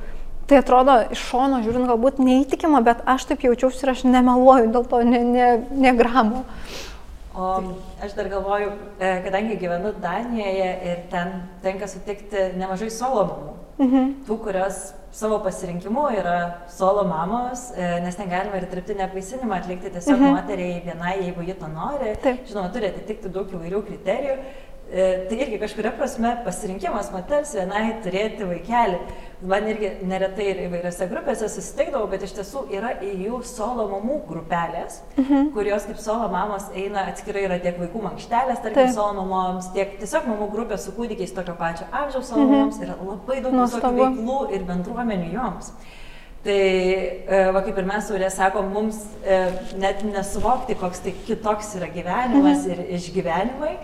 Tai 0.49 0.61
atrodo 0.63 0.95
iš 1.15 1.21
šono 1.31 1.61
žiūrint 1.65 1.91
galbūt 1.91 2.23
neįtikima, 2.23 2.81
bet 2.85 3.03
aš 3.09 3.27
taip 3.31 3.45
jaučiausi 3.45 3.85
ir 3.85 3.93
aš 3.93 4.05
nemeluoju 4.09 4.71
dėl 4.75 4.87
to 4.89 5.03
ne, 5.07 5.21
ne, 5.27 5.51
ne 5.71 5.93
gramo. 5.99 6.45
O 7.35 7.62
aš 8.05 8.12
dar 8.12 8.29
galvoju, 8.29 8.73
e, 9.01 9.23
kadangi 9.25 9.57
gyvenu 9.57 9.93
Danijoje 10.03 10.73
ir 10.85 10.99
ten 11.11 11.31
tenka 11.62 11.89
sutikti 11.89 12.51
nemažai 12.61 12.91
solo 12.93 13.23
mamų, 13.31 13.55
mhm. 13.79 14.11
tų, 14.29 14.37
kurios 14.45 14.81
savo 15.12 15.39
pasirinkimu 15.45 16.05
yra 16.19 16.67
solo 16.73 17.05
mamos, 17.09 17.71
e, 17.77 17.89
nes 18.05 18.17
ten 18.17 18.29
galima 18.29 18.61
ir 18.61 18.69
dirbtinę 18.69 19.07
apvaisinimą 19.07 19.57
atlikti 19.62 19.95
tiesiog 19.95 20.19
mhm. 20.19 20.37
moteriai 20.37 20.83
vienai, 20.85 21.15
jeigu 21.23 21.47
ji 21.49 21.57
to 21.61 21.73
nori. 21.73 22.12
Taip. 22.25 22.45
Žinoma, 22.51 22.73
turi 22.75 22.93
atitikti 22.93 23.33
daug 23.33 23.57
įvairių 23.57 23.83
kriterijų. 23.89 24.37
E, 24.93 25.05
tai 25.29 25.39
irgi 25.41 25.57
kažkuria 25.57 25.95
prasme 25.97 26.35
pasirinkimas 26.45 27.09
moters 27.15 27.55
vienai 27.57 27.87
turėti 28.05 28.45
vaikelį 28.45 28.99
man 29.49 29.67
irgi 29.67 29.91
neretai 30.07 30.47
ir 30.53 30.61
įvairiose 30.67 31.07
grupėse 31.11 31.49
susitikdavau, 31.51 32.07
bet 32.11 32.27
iš 32.27 32.35
tiesų 32.37 32.65
yra 32.77 32.93
į 33.03 33.13
jų 33.27 33.41
solo 33.47 33.89
mamų 33.91 34.19
grupelės, 34.29 35.01
mhm. 35.17 35.49
kurios 35.57 35.87
kaip 35.89 35.99
solo 36.03 36.29
mamos 36.33 36.69
eina 36.79 37.07
atskirai 37.11 37.47
yra 37.49 37.59
tiek 37.63 37.81
vaikų 37.81 38.05
mankštelės, 38.07 38.61
tarkim, 38.63 38.85
Taip. 38.85 38.95
solo 38.95 39.25
mamoms, 39.27 39.73
tiek 39.75 39.97
tiesiog 40.03 40.29
mamų 40.31 40.51
grupė 40.53 40.79
su 40.81 40.95
kūdikiais 40.97 41.35
tokio 41.35 41.57
pačio 41.59 41.89
amžiaus 41.91 42.31
solo 42.31 42.45
mhm. 42.45 42.55
mamoms, 42.55 42.85
yra 42.85 42.99
labai 43.01 43.41
daug 43.43 43.59
visokių 43.59 43.93
veiklų 43.99 44.39
ir 44.53 44.69
bendruomenių 44.71 45.33
joms. 45.35 45.73
Tai, 46.43 46.55
e, 46.59 47.43
va 47.55 47.61
kaip 47.63 47.77
ir 47.79 47.87
mes 47.87 48.07
surė 48.11 48.29
sakom, 48.35 48.73
mums 48.75 48.99
e, 49.23 49.45
net 49.79 50.03
nesuvokti, 50.07 50.75
koks 50.79 51.05
tai 51.05 51.13
kitoks 51.27 51.77
yra 51.79 51.91
gyvenimas 51.95 52.65
mhm. 52.67 52.73
ir 52.73 52.97
išgyvenimai. 52.99 53.77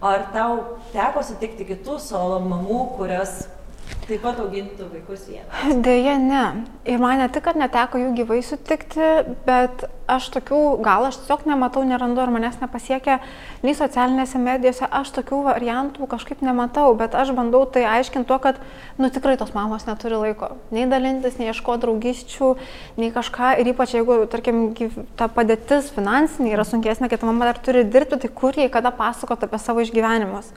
Ar 0.00 0.22
tau 0.32 0.54
teko 0.94 1.20
sutikti 1.20 1.66
kitų 1.68 1.98
solo 2.00 2.38
mamų, 2.40 2.78
kurios 2.96 3.42
Taip 4.10 4.24
pat 4.26 4.40
augintų 4.42 4.88
vaikus 4.90 5.28
vieną. 5.30 5.76
Deja, 5.86 6.16
ne. 6.18 6.64
Ir 6.88 6.98
man 6.98 7.20
ne 7.22 7.28
tik, 7.30 7.44
kad 7.46 7.58
neteko 7.58 8.00
jų 8.00 8.08
gyvai 8.16 8.40
sutikti, 8.42 9.06
bet 9.46 9.84
aš 10.10 10.26
tokių, 10.34 10.58
gal 10.82 11.06
aš 11.06 11.20
tiesiog 11.20 11.44
nematau, 11.46 11.84
nerandu, 11.86 12.18
ar 12.18 12.32
manęs 12.34 12.56
nepasiekia 12.58 13.20
nei 13.62 13.76
socialinėse 13.78 14.40
medijose, 14.42 14.88
aš 14.90 15.12
tokių 15.20 15.38
variantų 15.46 16.08
kažkaip 16.10 16.42
nematau, 16.42 16.88
bet 16.98 17.14
aš 17.14 17.30
bandau 17.38 17.62
tai 17.70 17.84
aiškinti 17.86 18.26
tuo, 18.26 18.40
kad, 18.42 18.58
nu 18.98 19.12
tikrai 19.14 19.36
tos 19.38 19.54
mamos 19.54 19.86
neturi 19.86 20.18
laiko. 20.18 20.56
Nei 20.74 20.90
dalintis, 20.90 21.38
nei 21.38 21.52
ieško 21.52 21.78
draugysčių, 21.86 22.50
nei 22.98 23.14
kažką. 23.14 23.54
Ir 23.62 23.70
ypač 23.76 23.94
jeigu, 23.94 24.24
tarkim, 24.32 24.72
ta 25.14 25.30
padėtis 25.30 25.94
finansinė 25.94 26.56
yra 26.56 26.66
sunkesnė, 26.66 27.12
kad 27.12 27.22
mama 27.30 27.52
dar 27.52 27.62
turi 27.62 27.86
dirbti, 27.86 28.18
tai 28.24 28.34
kur 28.42 28.58
jie 28.58 28.66
kada 28.74 28.90
pasakoti 28.90 29.46
apie 29.46 29.62
savo 29.62 29.86
išgyvenimus 29.86 30.50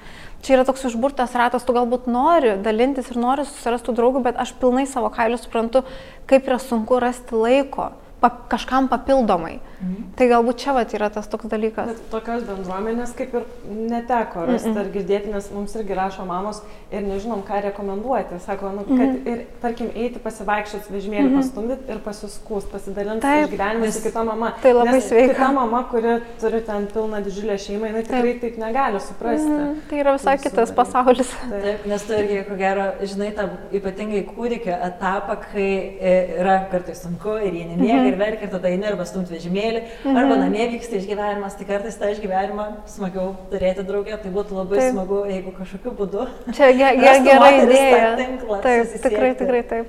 čia 0.43 0.57
yra 0.57 0.65
toks 0.67 0.83
užburtas 0.89 1.33
ratas, 1.39 1.63
tu 1.63 1.74
galbūt 1.75 2.10
nori 2.12 2.57
dalintis 2.63 3.07
ir 3.12 3.19
nori 3.22 3.42
susirasti 3.50 3.95
draugų, 3.95 4.23
bet 4.23 4.39
aš 4.39 4.53
pilnai 4.62 4.85
savo 4.89 5.12
kailiu 5.13 5.38
suprantu, 5.41 5.83
kaip 6.29 6.47
yra 6.50 6.59
sunku 6.62 7.00
rasti 7.01 7.35
laiko 7.35 7.91
pa, 8.21 8.31
kažkam 8.51 8.88
papildomai. 8.91 9.59
Mhm. 9.59 9.72
Tai 10.17 10.27
galbūt 10.29 10.61
čia 10.63 10.73
vat, 10.77 10.93
yra 10.93 11.09
tas 11.13 11.27
toks 11.27 11.49
dalykas. 11.51 11.89
Bet 11.89 12.01
tokios 12.11 12.43
bendruomenės 12.47 13.13
kaip 13.17 13.33
ir 13.33 13.45
neteko 13.69 14.45
rasti 14.45 14.69
mm 14.69 14.75
-mm. 14.75 14.79
ar 14.79 14.91
girdėti, 14.95 15.33
nes 15.33 15.49
mums 15.51 15.75
irgi 15.75 15.97
rašo 15.97 16.25
mamos 16.25 16.61
ir 16.91 17.01
nežinom, 17.01 17.41
ką 17.47 17.61
rekomenduoti. 17.67 18.39
Sako, 18.45 18.69
nu, 18.69 18.83
kad 18.83 19.07
mm 19.07 19.15
-hmm. 19.15 19.31
ir, 19.31 19.45
tarkim, 19.61 19.89
eiti 19.95 20.19
pasivaikščioti 20.19 20.93
vežimėlį, 20.93 21.27
mm 21.27 21.33
-hmm. 21.33 21.41
pastumdyti 21.41 21.91
ir 21.91 21.99
pasiskūst, 22.07 22.67
pasidalinti 22.71 23.27
išgyvenimą 23.27 23.91
su 23.91 24.03
kita 24.03 24.23
mama. 24.23 24.53
Tai 24.61 24.73
labai 24.73 24.93
nes 24.93 25.07
sveika. 25.07 25.33
Kita 25.33 25.51
mama, 25.51 25.83
kuri 25.91 26.13
turi 26.41 26.61
ten 26.61 26.87
pilną 26.93 27.23
didžiulę 27.23 27.57
šeimą, 27.57 27.85
jinai 27.85 28.03
tikrai 28.03 28.21
taip, 28.21 28.41
taip 28.41 28.57
negali 28.57 28.99
suprasti. 28.99 29.49
Mm 29.49 29.57
-hmm. 29.57 29.89
Tai 29.89 29.99
yra 29.99 30.13
visai 30.13 30.37
kitas 30.37 30.71
pasaulis. 30.71 31.29
Taip. 31.49 31.63
taip, 31.63 31.85
nes 31.85 32.03
tu 32.03 32.13
irgi, 32.13 32.43
ko 32.49 32.55
gero, 32.55 32.85
žinai, 33.01 33.31
tą 33.37 33.49
ypatingai 33.71 34.23
kūdikio 34.35 34.75
etapą, 34.89 35.35
kai 35.51 35.69
e, 36.01 36.13
yra 36.39 36.55
kartais 36.71 37.01
sunku 37.03 37.29
ir 37.47 37.53
jie 37.53 37.65
nemiega 37.65 37.93
mm 37.93 38.05
-hmm. 38.05 38.13
ir 38.13 38.17
verkia 38.17 38.47
tada 38.47 38.67
eini 38.67 38.85
arba 38.85 39.05
stumti 39.05 39.33
vežimėlį, 39.33 39.72
mm 39.81 40.11
-hmm. 40.11 40.19
arba 40.19 40.35
namie 40.41 40.67
vyksta 40.71 40.95
išgyvenimas, 40.99 41.57
tai 41.57 41.65
kartais 41.65 41.97
tą 41.97 42.11
išgyvenimą 42.13 42.65
smagiau 42.85 43.35
turėti 43.51 43.85
draugę, 43.89 44.17
tai 44.23 44.31
būtų 44.31 44.59
labai 44.59 44.77
taip. 44.77 44.91
smagu, 44.91 45.25
jeigu 45.25 45.51
kažkokiu 45.59 45.91
būdu. 45.99 46.27
Čia 46.53 46.71
ge 46.71 46.89
ge 47.03 47.13
gera 47.27 47.49
idėja. 47.63 48.15
Taip, 48.61 49.01
tikrai, 49.03 49.35
tikrai 49.35 49.63
taip. 49.63 49.87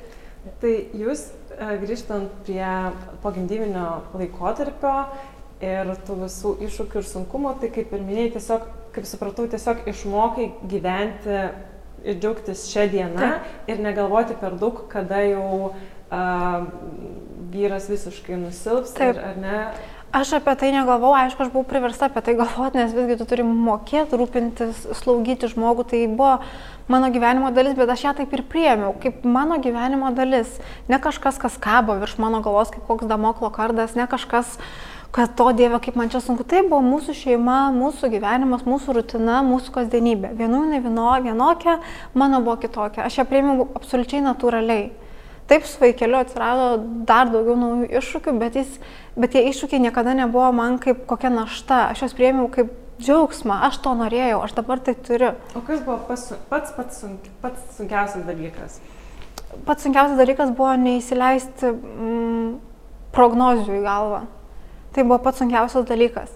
Tai 0.60 0.74
jūs 0.94 1.28
e, 1.58 1.76
grįžtant 1.82 2.28
prie 2.44 2.72
pogimdyvinio 3.22 4.02
laikotarpio 4.14 4.96
ir 5.60 5.94
tų 6.06 6.16
visų 6.24 6.56
iššūkių 6.66 6.98
ir 7.00 7.06
sunkumų, 7.08 7.54
tai 7.60 7.70
kaip 7.74 7.92
ir 7.92 8.02
minėjai, 8.02 8.32
tiesiog, 8.38 8.66
kaip 8.94 9.06
supratau, 9.08 9.46
tiesiog 9.48 9.86
išmokai 9.90 10.50
gyventi 10.68 11.38
ir 12.04 12.20
džiaugtis 12.20 12.68
šią 12.70 12.88
dieną 12.92 13.20
Taip. 13.20 13.52
ir 13.72 13.80
negalvoti 13.82 14.36
per 14.40 14.58
daug, 14.60 14.84
kada 14.92 15.22
jau 15.24 15.70
uh, 15.70 16.66
vyras 17.54 17.88
visiškai 17.90 18.38
nusilps, 18.40 18.94
Taip. 18.98 19.18
ar 19.22 19.36
ne? 19.38 19.58
Aš 20.14 20.36
apie 20.38 20.52
tai 20.54 20.68
negalvau, 20.70 21.10
aišku, 21.18 21.42
aš 21.42 21.50
buvau 21.50 21.66
priversta 21.66 22.06
apie 22.06 22.20
tai 22.22 22.36
galvoti, 22.38 22.78
nes 22.78 22.92
visgi 22.94 23.16
tu 23.18 23.26
turi 23.26 23.42
mokėti 23.46 24.14
rūpintis, 24.20 24.84
slaugyti 25.00 25.50
žmogų, 25.50 25.86
tai 25.90 26.04
buvo 26.06 26.36
mano 26.86 27.08
gyvenimo 27.10 27.50
dalis, 27.54 27.74
bet 27.74 27.90
aš 27.90 28.04
ją 28.06 28.12
taip 28.20 28.34
ir 28.36 28.44
priemiau, 28.46 28.94
kaip 29.02 29.26
mano 29.26 29.58
gyvenimo 29.58 30.12
dalis. 30.14 30.52
Ne 30.86 31.00
kažkas, 31.02 31.40
kas 31.42 31.58
kabo 31.58 31.98
virš 31.98 32.14
mano 32.22 32.44
galvos, 32.46 32.70
kaip 32.70 32.86
koks 32.86 33.10
damoklo 33.10 33.50
kardas, 33.54 33.96
ne 33.98 34.06
kažkas, 34.06 34.54
kad 35.14 35.34
to 35.34 35.50
Dieve, 35.58 35.82
kaip 35.82 35.98
man 35.98 36.10
čia 36.14 36.22
sunku. 36.22 36.46
Tai 36.46 36.62
buvo 36.68 36.78
mūsų 36.82 37.14
šeima, 37.18 37.58
mūsų 37.74 38.14
gyvenimas, 38.14 38.62
mūsų 38.70 39.00
rutina, 39.00 39.42
mūsų 39.46 39.74
kasdienybė. 39.80 40.30
Vienų 40.38 40.66
jinai 40.68 40.82
vieno, 40.82 41.10
vienokia, 41.26 41.80
mano 42.14 42.38
buvo 42.42 42.60
kitokia. 42.62 43.06
Aš 43.06 43.18
ją 43.18 43.26
priemiau 43.30 43.66
absoliučiai 43.78 44.22
natūraliai. 44.30 44.92
Taip, 45.44 45.66
su 45.68 45.76
vaikeliu 45.80 46.16
atsirado 46.16 46.78
dar 47.08 47.28
daugiau 47.28 47.56
naujų 47.60 47.90
iššūkių, 48.00 48.32
bet, 48.40 48.54
jis, 48.56 48.78
bet 49.12 49.34
tie 49.34 49.42
iššūkiai 49.50 49.82
niekada 49.84 50.14
nebuvo 50.16 50.48
man 50.56 50.78
kaip 50.80 51.02
kokia 51.10 51.28
našta. 51.32 51.90
Aš 51.92 52.06
juos 52.06 52.14
priėmiau 52.16 52.48
kaip 52.52 52.70
džiaugsmą, 53.02 53.58
aš 53.68 53.80
to 53.84 53.92
norėjau, 53.98 54.40
aš 54.46 54.54
dabar 54.56 54.80
tai 54.80 54.94
turiu. 54.96 55.34
O 55.52 55.60
kas 55.66 55.82
buvo 55.84 55.98
pas, 56.08 56.22
pats, 56.48 56.72
pats, 56.76 57.02
sunk, 57.02 57.28
pats 57.42 57.76
sunkiausias 57.76 58.24
dalykas? 58.24 58.78
Pats 59.66 59.84
sunkiausias 59.84 60.16
dalykas 60.18 60.54
buvo 60.56 60.72
neįsileisti 60.80 61.74
mm, 61.74 62.48
prognozių 63.14 63.76
į 63.80 63.84
galvą. 63.84 64.24
Tai 64.94 65.04
buvo 65.04 65.20
pats 65.26 65.42
sunkiausias 65.42 65.84
dalykas. 65.90 66.32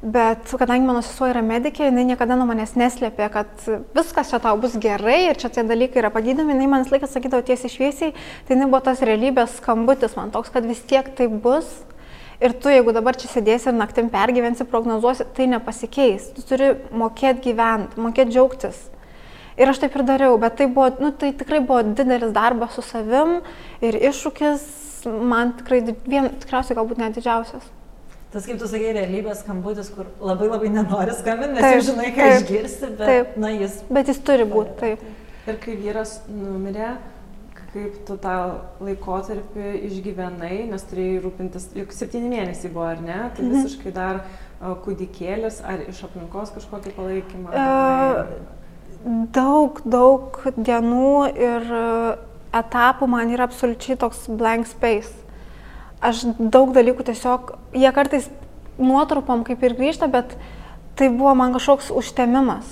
Bet 0.00 0.48
kadangi 0.56 0.86
mano 0.88 1.02
sesuo 1.04 1.26
yra 1.28 1.42
medikė, 1.44 1.90
jinai 1.90 2.06
niekada 2.08 2.32
nuo 2.32 2.46
manęs 2.48 2.70
neslėpė, 2.80 3.26
kad 3.34 3.64
viskas 3.92 4.30
čia 4.32 4.38
tau 4.40 4.56
bus 4.56 4.78
gerai 4.80 5.26
ir 5.26 5.36
čia 5.36 5.50
tie 5.52 5.60
dalykai 5.68 6.00
yra 6.00 6.08
pagydomi, 6.14 6.54
jinai 6.54 6.68
man 6.72 6.86
laiką 6.88 7.04
sakydavo 7.04 7.44
tiesiai 7.44 7.68
šviesiai, 7.68 8.14
tai 8.48 8.54
jinai 8.56 8.70
buvo 8.70 8.80
tas 8.86 9.02
realybės 9.04 9.58
skambutis 9.58 10.14
man 10.16 10.30
toks, 10.32 10.48
kad 10.54 10.64
vis 10.64 10.80
tiek 10.88 11.10
tai 11.18 11.26
bus. 11.28 11.68
Ir 12.40 12.54
tu, 12.56 12.70
jeigu 12.72 12.94
dabar 12.96 13.18
čia 13.20 13.28
sėdėsi 13.28 13.68
ir 13.68 13.76
naktim 13.76 14.08
pergyvensi, 14.08 14.64
prognozuosi, 14.64 15.26
tai 15.36 15.50
nepasikeis. 15.52 16.30
Tu 16.32 16.44
turi 16.48 16.70
mokėti 16.96 17.50
gyventi, 17.50 18.00
mokėti 18.00 18.32
džiaugtis. 18.32 18.78
Ir 19.60 19.68
aš 19.68 19.82
taip 19.82 19.98
ir 19.98 20.06
dariau, 20.08 20.38
bet 20.40 20.56
tai, 20.56 20.70
buvo, 20.72 20.86
nu, 21.04 21.10
tai 21.12 21.34
tikrai 21.36 21.60
buvo 21.60 21.82
didelis 21.84 22.32
darbas 22.32 22.72
su 22.78 22.86
savim 22.86 23.42
ir 23.84 24.00
iššūkis 24.00 24.64
man 25.28 25.52
tikrai, 25.60 25.82
vien, 26.08 26.30
tikriausiai 26.40 26.80
galbūt 26.80 27.04
net 27.04 27.20
didžiausias. 27.20 27.68
Tas, 28.30 28.44
kaip 28.46 28.58
tu 28.62 28.66
sakai, 28.70 28.92
realybės 28.94 29.40
skambutis, 29.42 29.88
kur 29.90 30.06
labai 30.22 30.46
labai 30.52 30.68
nenori 30.70 31.14
skambinti, 31.18 31.56
nes 31.56 31.64
Taip, 31.64 31.78
jau 31.80 31.86
žinai, 31.88 32.10
ką 32.14 32.26
taip, 32.28 32.36
išgirsti, 32.44 32.90
bet, 32.98 33.08
taip. 33.10 33.32
na, 33.42 33.48
jis 33.58 33.80
Bet 33.90 34.06
jis 34.12 34.20
turi 34.22 34.44
būti 34.46 34.76
taip. 34.78 35.00
Ir 35.50 35.56
kai 35.64 35.74
vyras 35.80 36.12
numirė, 36.30 36.92
kaip 37.72 37.96
tu 38.06 38.16
tą 38.22 38.36
laikotarpį 38.86 39.72
išgyvenai, 39.88 40.60
nes 40.70 40.86
turėjai 40.90 41.18
rūpintis, 41.24 41.68
juk 41.74 41.90
septyni 41.94 42.30
mėnesiai 42.30 42.70
buvo, 42.74 42.86
ar 42.92 43.02
ne? 43.02 43.18
Tai 43.34 43.42
Mhm. 43.44 43.52
visiškai 43.56 43.92
dar 43.98 44.22
kūdikėlis, 44.60 45.60
ar 45.64 45.82
iš 45.88 46.02
aplinkos 46.06 46.50
kažkokį 46.54 46.94
palaikymą? 46.94 47.50
E, 47.50 48.26
daug, 49.34 49.80
daug 49.84 50.38
dienų 50.56 51.12
ir 51.34 51.70
etapų 52.52 53.08
man 53.08 53.30
yra 53.34 53.46
absoliučiai 53.48 53.96
toks 53.98 54.26
blank 54.28 54.66
space. 54.66 55.12
Aš 56.00 56.24
daug 56.38 56.72
dalykų 56.72 57.04
tiesiog, 57.10 57.54
jie 57.76 57.90
kartais 57.92 58.30
nuotrupom 58.80 59.44
kaip 59.44 59.60
ir 59.64 59.76
grįžta, 59.76 60.08
bet 60.08 60.32
tai 60.96 61.10
buvo 61.12 61.34
man 61.36 61.52
kažkoks 61.52 61.90
užtemimas. 61.92 62.68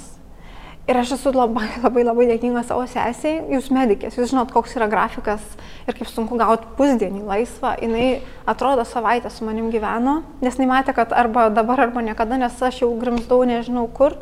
Ir 0.88 0.96
aš 0.96 1.18
esu 1.18 1.32
labai, 1.36 1.66
labai, 1.82 2.04
labai 2.08 2.28
dėkinga 2.30 2.62
savo 2.64 2.86
sesiai, 2.88 3.42
jūs 3.52 3.68
medikės, 3.74 4.16
jūs 4.16 4.32
žinot, 4.32 4.52
koks 4.54 4.78
yra 4.78 4.88
grafikas 4.88 5.44
ir 5.84 5.96
kaip 5.96 6.08
sunku 6.08 6.38
gauti 6.40 6.70
pusdienį 6.78 7.26
laisvą. 7.28 7.74
Jis 7.84 8.24
atrodo 8.48 8.86
savaitę 8.88 9.28
su 9.32 9.44
manim 9.44 9.68
gyveno, 9.74 10.22
nes 10.40 10.56
nematė, 10.60 10.96
kad 10.96 11.12
arba 11.12 11.50
dabar, 11.52 11.84
arba 11.84 12.04
niekada, 12.06 12.40
nes 12.40 12.56
aš 12.64 12.80
jau 12.84 12.94
grimzdau 12.96 13.42
nežinau 13.48 13.84
kur. 13.92 14.16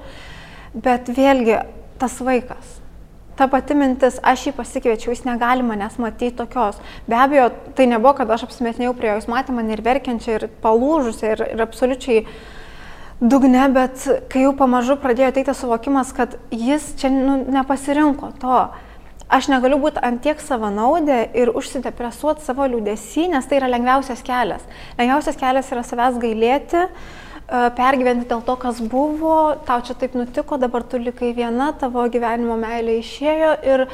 Bet 0.75 1.07
vėlgi 1.07 1.63
tas 2.03 2.19
vaikas. 2.19 2.81
Ta 3.37 3.51
pati 3.53 3.75
mintis, 3.77 4.17
aš 4.25 4.47
jį 4.49 4.53
pasikviečiau, 4.57 5.13
jis 5.13 5.27
negali 5.27 5.65
manęs 5.67 5.99
matyti 6.01 6.39
tokios. 6.39 6.79
Be 7.05 7.19
abejo, 7.21 7.51
tai 7.77 7.85
nebuvo, 7.91 8.15
kad 8.17 8.31
aš 8.33 8.47
apsimetinėjau 8.47 8.95
prie 8.97 9.11
jo, 9.11 9.17
jis 9.21 9.29
matė 9.29 9.53
mane 9.53 9.75
ir 9.77 9.83
verkiančią, 9.85 10.39
ir 10.39 10.47
palūžusią, 10.63 11.35
ir, 11.35 11.43
ir 11.53 11.65
absoliučiai 11.67 12.23
dugne, 13.21 13.67
bet 13.77 14.07
kai 14.33 14.47
jau 14.47 14.55
pamažu 14.57 14.97
pradėjo 15.03 15.29
ateiti 15.35 15.57
suvokimas, 15.57 16.15
kad 16.17 16.39
jis 16.49 16.95
čia 16.97 17.13
nu, 17.13 17.37
nepasirinko 17.59 18.33
to. 18.41 18.63
Aš 19.27 19.51
negaliu 19.51 19.83
būti 19.83 20.01
antiek 20.07 20.41
savanaudė 20.41 21.27
ir 21.37 21.51
užsidepresuoti 21.59 22.45
savo 22.47 22.65
liūdėsi, 22.71 23.27
nes 23.33 23.49
tai 23.51 23.61
yra 23.61 23.69
lengviausias 23.69 24.25
kelias. 24.25 24.65
Lengviausias 24.97 25.37
kelias 25.37 25.73
yra 25.75 25.83
savęs 25.85 26.21
gailėti, 26.23 26.87
e, 26.87 27.26
pergyventi 27.49 28.27
dėl 28.27 28.43
to, 28.43 28.57
kas 28.59 28.81
buvo, 28.83 29.57
tau 29.67 29.83
čia 29.87 29.95
taip 29.99 30.17
nutiko, 30.19 30.59
dabar 30.59 30.83
tu 30.83 30.99
likai 30.99 31.31
viena, 31.37 31.71
tavo 31.79 32.03
gyvenimo 32.11 32.57
meilė 32.59 32.97
išėjo 32.99 33.53
ir, 33.63 33.85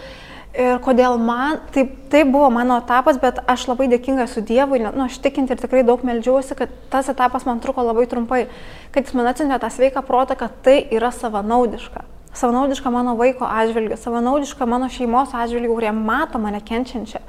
ir 0.56 0.78
kodėl 0.84 1.18
man, 1.20 1.60
taip, 1.74 1.92
tai 2.12 2.22
buvo 2.28 2.48
mano 2.54 2.78
etapas, 2.80 3.20
bet 3.20 3.42
aš 3.48 3.66
labai 3.68 3.90
dėkinga 3.92 4.24
esu 4.24 4.40
Dievui, 4.48 4.80
nu, 4.86 5.04
aš 5.04 5.20
tikinti 5.24 5.52
ir 5.52 5.60
tikrai 5.60 5.84
daug 5.84 6.00
melžiausi, 6.06 6.56
kad 6.56 6.72
tas 6.92 7.12
etapas 7.12 7.44
man 7.48 7.60
truko 7.60 7.84
labai 7.84 8.06
trumpai, 8.08 8.46
kad 8.94 9.04
jis 9.04 9.18
man 9.20 9.28
atsintė 9.28 9.60
tą 9.60 9.72
sveiką 9.72 10.04
protą, 10.08 10.38
kad 10.40 10.56
tai 10.64 10.80
yra 10.88 11.12
savanaudiška. 11.12 12.08
Savanaudiška 12.32 12.88
mano 12.88 13.18
vaiko 13.20 13.44
atžvilgiu, 13.44 14.00
savanaudiška 14.00 14.64
mano 14.64 14.88
šeimos 14.88 15.36
atžvilgiu, 15.36 15.74
kurie 15.76 15.92
mato 15.92 16.40
mane 16.40 16.64
kenčiančią, 16.64 17.20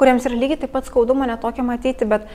kuriems 0.00 0.26
yra 0.26 0.34
lygiai 0.34 0.64
taip 0.64 0.74
pat 0.74 0.90
skaudu 0.90 1.14
mane 1.14 1.38
tokia 1.38 1.62
matyti, 1.62 2.10
bet 2.10 2.26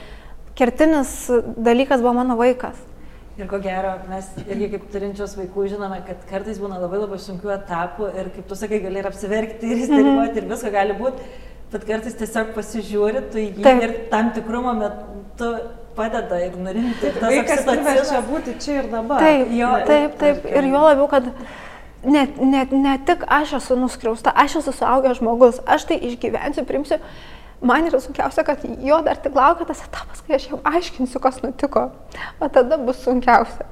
kertinis 0.56 1.26
dalykas 1.60 2.00
buvo 2.00 2.16
mano 2.16 2.40
vaikas. 2.40 2.95
Ir 3.36 3.48
ko 3.50 3.58
gero, 3.60 3.90
mes 4.08 4.28
irgi 4.46 4.70
kaip 4.72 4.84
turinčios 4.92 5.34
vaikų 5.36 5.66
žinome, 5.74 5.98
kad 6.06 6.22
kartais 6.30 6.56
būna 6.60 6.78
labai 6.80 7.02
labai 7.02 7.18
sunkių 7.20 7.50
etapų 7.58 8.08
ir 8.16 8.30
kaip 8.32 8.46
tu 8.48 8.56
sakai, 8.56 8.78
gali 8.80 9.02
ir 9.02 9.08
apsiverkti, 9.10 9.68
ir 9.68 9.82
įsteriliuoti, 9.82 10.30
mm 10.30 10.38
-hmm. 10.38 10.46
ir 10.46 10.54
visko 10.54 10.70
gali 10.72 10.96
būti, 10.96 11.26
bet 11.72 11.84
kartais 11.84 12.16
tiesiog 12.16 12.54
pasižiūri, 12.56 13.22
tu 13.32 13.42
jį 13.42 13.62
Taip. 13.66 13.82
ir 13.82 13.92
tam 14.14 14.32
tikru 14.32 14.62
momentu 14.64 15.52
padeda 15.96 16.40
ir 16.46 16.56
nurimti. 16.56 17.06
ir 17.06 17.20
Vaikas 17.20 17.64
priverčia 17.68 18.22
būti 18.30 18.56
čia 18.60 18.80
ir 18.80 18.90
dabar. 18.90 19.20
Taip, 19.20 19.52
jo, 19.52 19.70
taip, 19.86 20.18
taip. 20.18 20.44
Ir 20.44 20.72
juo 20.72 20.82
labiau, 20.88 21.08
kad 21.08 21.28
ne, 22.04 22.26
ne, 22.40 22.66
ne 22.72 22.98
tik 23.06 23.24
aš 23.28 23.56
esu 23.60 23.76
nuskriausta, 23.76 24.32
aš 24.34 24.60
esu 24.62 24.72
suaugęs 24.72 25.20
žmogus, 25.20 25.60
aš 25.66 25.88
tai 25.90 26.00
išgyvensiu, 26.08 26.64
primsiu. 26.64 27.00
Man 27.60 27.86
yra 27.88 28.00
sunkiausia, 28.00 28.44
kad 28.44 28.64
jo 28.84 28.98
dar 29.04 29.16
tik 29.16 29.36
laukia 29.36 29.64
tas 29.68 29.80
etapas, 29.86 30.20
kai 30.26 30.36
aš 30.36 30.50
jam 30.50 30.60
aiškinsiu, 30.68 31.20
kas 31.24 31.40
nutiko. 31.40 31.86
O 32.40 32.48
tada 32.52 32.76
bus 32.76 33.00
sunkiausia. 33.04 33.64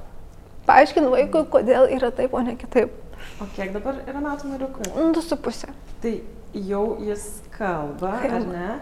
Paaiškinu 0.65 1.11
vaikui, 1.13 1.43
kodėl 1.53 1.85
yra 1.93 2.09
taip, 2.15 2.33
o 2.33 2.41
ne 2.41 2.55
kitaip. 2.57 2.93
O 3.41 3.45
kiek 3.53 3.75
dabar 3.75 3.99
yra 4.07 4.23
metų 4.23 4.49
mariukui? 4.49 4.89
Nu, 4.95 5.11
Du 5.13 5.21
su 5.21 5.37
pusė. 5.37 5.69
Tai 6.01 6.15
jau 6.55 6.97
jis 7.05 7.27
kalba, 7.53 8.15
ar 8.17 8.25
Kalba. 8.25 8.51
ne? 8.55 8.73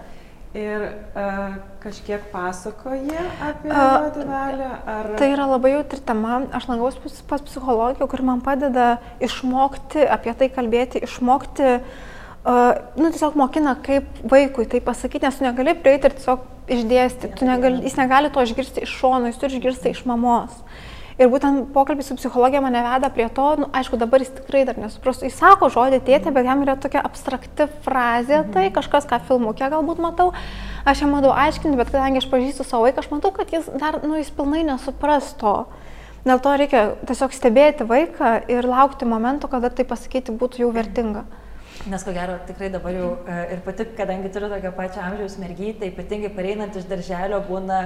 Ir 0.53 0.83
uh, 1.17 1.55
kažkiek 1.81 2.27
pasakoja 2.29 3.23
apie 3.41 3.71
uh, 3.73 4.03
tėvelį, 4.13 4.67
ar... 4.85 5.07
Tai 5.17 5.29
yra 5.33 5.47
labai 5.49 5.73
jautri 5.73 5.97
tema. 6.05 6.43
Aš 6.53 6.69
lankausi 6.69 7.25
pas, 7.27 7.41
psichologę, 7.41 8.05
kuri 8.07 8.27
man 8.27 8.43
padeda 8.45 8.99
išmokti 9.17 10.05
apie 10.05 10.35
tai 10.37 10.51
kalbėti, 10.53 11.01
išmokti, 11.09 11.71
uh, 11.81 12.11
nu, 12.45 13.09
tiesiog 13.09 13.37
mokina, 13.39 13.75
kaip 13.79 14.23
vaikui 14.29 14.65
tai 14.69 14.81
pasakyti, 14.83 15.25
nes 15.25 15.37
tu 15.39 15.45
negali 15.45 15.75
prieiti 15.79 16.09
ir 16.09 16.17
tiesiog 16.17 16.49
išdėsti. 16.73 17.35
Negali, 17.47 17.83
jis 17.87 17.99
negali 17.99 18.31
to 18.33 18.43
išgirsti 18.43 18.83
iš 18.83 18.97
šono, 18.99 19.29
jis 19.29 19.39
turi 19.39 19.59
išgirsti 19.59 19.93
iš 19.93 20.03
mamos. 20.09 20.57
Ir 21.21 21.29
būtent 21.29 21.67
pokalbis 21.75 22.07
su 22.09 22.15
psichologija 22.17 22.61
mane 22.63 22.79
veda 22.81 23.09
prie 23.13 23.27
to, 23.29 23.45
nu, 23.61 23.67
aišku, 23.77 23.99
dabar 24.01 24.23
jis 24.23 24.31
tikrai 24.33 24.63
dar 24.65 24.79
nesuprastų. 24.81 25.27
Jis 25.27 25.37
sako 25.37 25.69
žodį 25.75 25.99
tėtė, 26.07 26.33
bet 26.33 26.47
jam 26.49 26.63
yra 26.65 26.73
tokia 26.81 27.03
abstrakti 27.05 27.67
frazė, 27.85 28.41
tai 28.55 28.65
kažkas, 28.73 29.05
ką 29.09 29.21
filmuke 29.27 29.69
galbūt 29.69 30.01
matau. 30.01 30.31
Aš 30.89 31.03
jam 31.05 31.13
matau 31.13 31.35
aiškinti, 31.37 31.77
bet 31.77 31.93
kadangi 31.93 32.23
aš 32.23 32.27
pažįstu 32.31 32.65
savo 32.65 32.87
vaiką, 32.87 33.05
aš 33.05 33.11
matau, 33.13 33.29
kad 33.35 33.53
jis 33.53 33.69
dar, 33.77 34.01
nu, 34.01 34.17
jis 34.17 34.33
pilnai 34.33 34.65
nesupras 34.65 35.35
to. 35.37 35.53
Dėl 36.25 36.41
to 36.41 36.57
reikia 36.57 36.83
tiesiog 37.05 37.35
stebėti 37.35 37.85
vaiką 37.85 38.33
ir 38.49 38.65
laukti 38.65 39.05
momento, 39.05 39.51
kada 39.51 39.69
tai 39.69 39.85
pasakyti 39.85 40.33
būtų 40.33 40.65
jau 40.65 40.73
vertinga. 40.73 41.27
Nes 41.83 42.03
ko 42.03 42.13
gero, 42.15 42.37
tikrai 42.47 42.69
dabar 42.71 42.93
jau 42.95 43.07
e, 43.27 43.37
ir 43.51 43.59
pati, 43.65 43.83
kadangi 43.97 44.29
turiu 44.31 44.47
tokią 44.47 44.69
pačią 44.77 45.01
amžiaus 45.03 45.33
mergytę, 45.41 45.89
ypatingai 45.91 46.29
pareinant 46.31 46.77
iš 46.79 46.85
darželio 46.87 47.41
būna, 47.43 47.79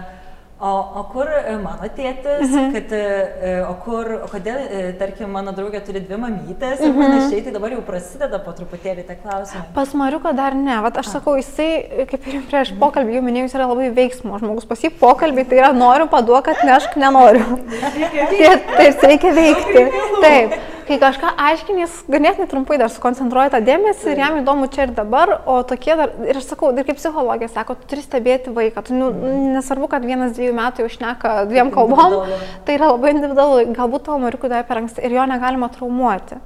o, 0.60 0.70
o 1.00 1.04
kur 1.12 1.28
e, 1.30 1.56
mano 1.62 1.88
tėtis, 1.94 2.50
mhm. 2.50 2.72
kad, 2.74 2.94
e, 2.98 3.52
o, 3.68 3.74
kur, 3.84 4.10
o 4.26 4.30
kodėl, 4.32 4.60
e, 4.66 4.84
tarkim, 4.98 5.30
mano 5.34 5.54
draugė 5.58 5.84
turi 5.86 6.02
dvi 6.02 6.18
mamytės 6.22 6.82
ir 6.82 6.90
Mhm. 6.90 7.02
panašiai, 7.04 7.44
tai 7.46 7.54
dabar 7.54 7.76
jau 7.76 7.84
prasideda 7.86 8.40
po 8.44 8.54
truputėlį 8.58 9.06
tie 9.08 9.18
klausimai. 9.22 9.68
Pas 9.76 9.94
Mariuką 9.94 10.34
dar 10.38 10.56
ne, 10.58 10.80
Vat 10.82 10.98
aš 10.98 11.12
sakau, 11.14 11.36
jisai, 11.38 12.06
kaip 12.10 12.28
ir 12.28 12.42
prieš 12.50 12.74
pokalbį 12.80 13.18
jau 13.18 13.26
minėjau, 13.26 13.50
jis 13.50 13.58
yra 13.60 13.68
labai 13.70 13.92
veiksmo 13.94 14.40
žmogus. 14.40 14.66
Pas 14.70 14.82
jį 14.82 14.94
pokalbį 15.00 15.46
tai 15.50 15.62
yra 15.62 15.74
noriu 15.74 16.08
paduok, 16.10 16.50
kad 16.50 16.64
nešk 16.66 16.98
nenoriu. 17.02 17.60
Taip, 18.32 19.04
reikia 19.04 19.34
veikti. 19.36 19.86
Taip. 20.22 20.58
kai 20.88 20.98
kažką 21.02 21.34
aiškinys, 21.50 21.96
ganėtinai 22.12 22.48
trumpai 22.48 22.78
dar 22.80 22.92
sukoncentruoja 22.92 23.52
tą 23.52 23.60
dėmesį 23.66 24.14
ir 24.14 24.22
jam 24.22 24.38
įdomu 24.40 24.70
čia 24.72 24.86
ir 24.88 24.94
dabar, 24.96 25.34
o 25.50 25.60
tokie 25.68 25.96
dar, 26.00 26.14
ir 26.24 26.40
aš 26.40 26.48
sakau, 26.54 26.72
ir 26.72 26.88
kaip 26.88 27.00
psichologija 27.00 27.50
sako, 27.52 27.76
tu 27.80 27.90
turi 27.92 28.04
stebėti 28.06 28.54
vaiką, 28.56 28.86
tu 28.88 28.96
nu, 28.96 29.10
nesvarbu, 29.58 29.90
kad 29.92 30.06
vienas 30.08 30.38
dviejų 30.48 30.58
metų 30.58 30.86
jau 30.86 30.92
šneka 30.96 31.38
dviem 31.52 31.72
kalbom, 31.76 32.20
tai 32.66 32.80
yra 32.80 32.92
labai 32.94 33.14
individualu, 33.16 33.68
galbūt 33.76 34.08
tavo 34.08 34.22
mariukų 34.24 34.52
dar 34.52 34.68
per 34.68 34.82
anksti 34.82 35.04
ir 35.06 35.20
jo 35.20 35.28
negalima 35.30 35.70
traumuoti. 35.74 36.40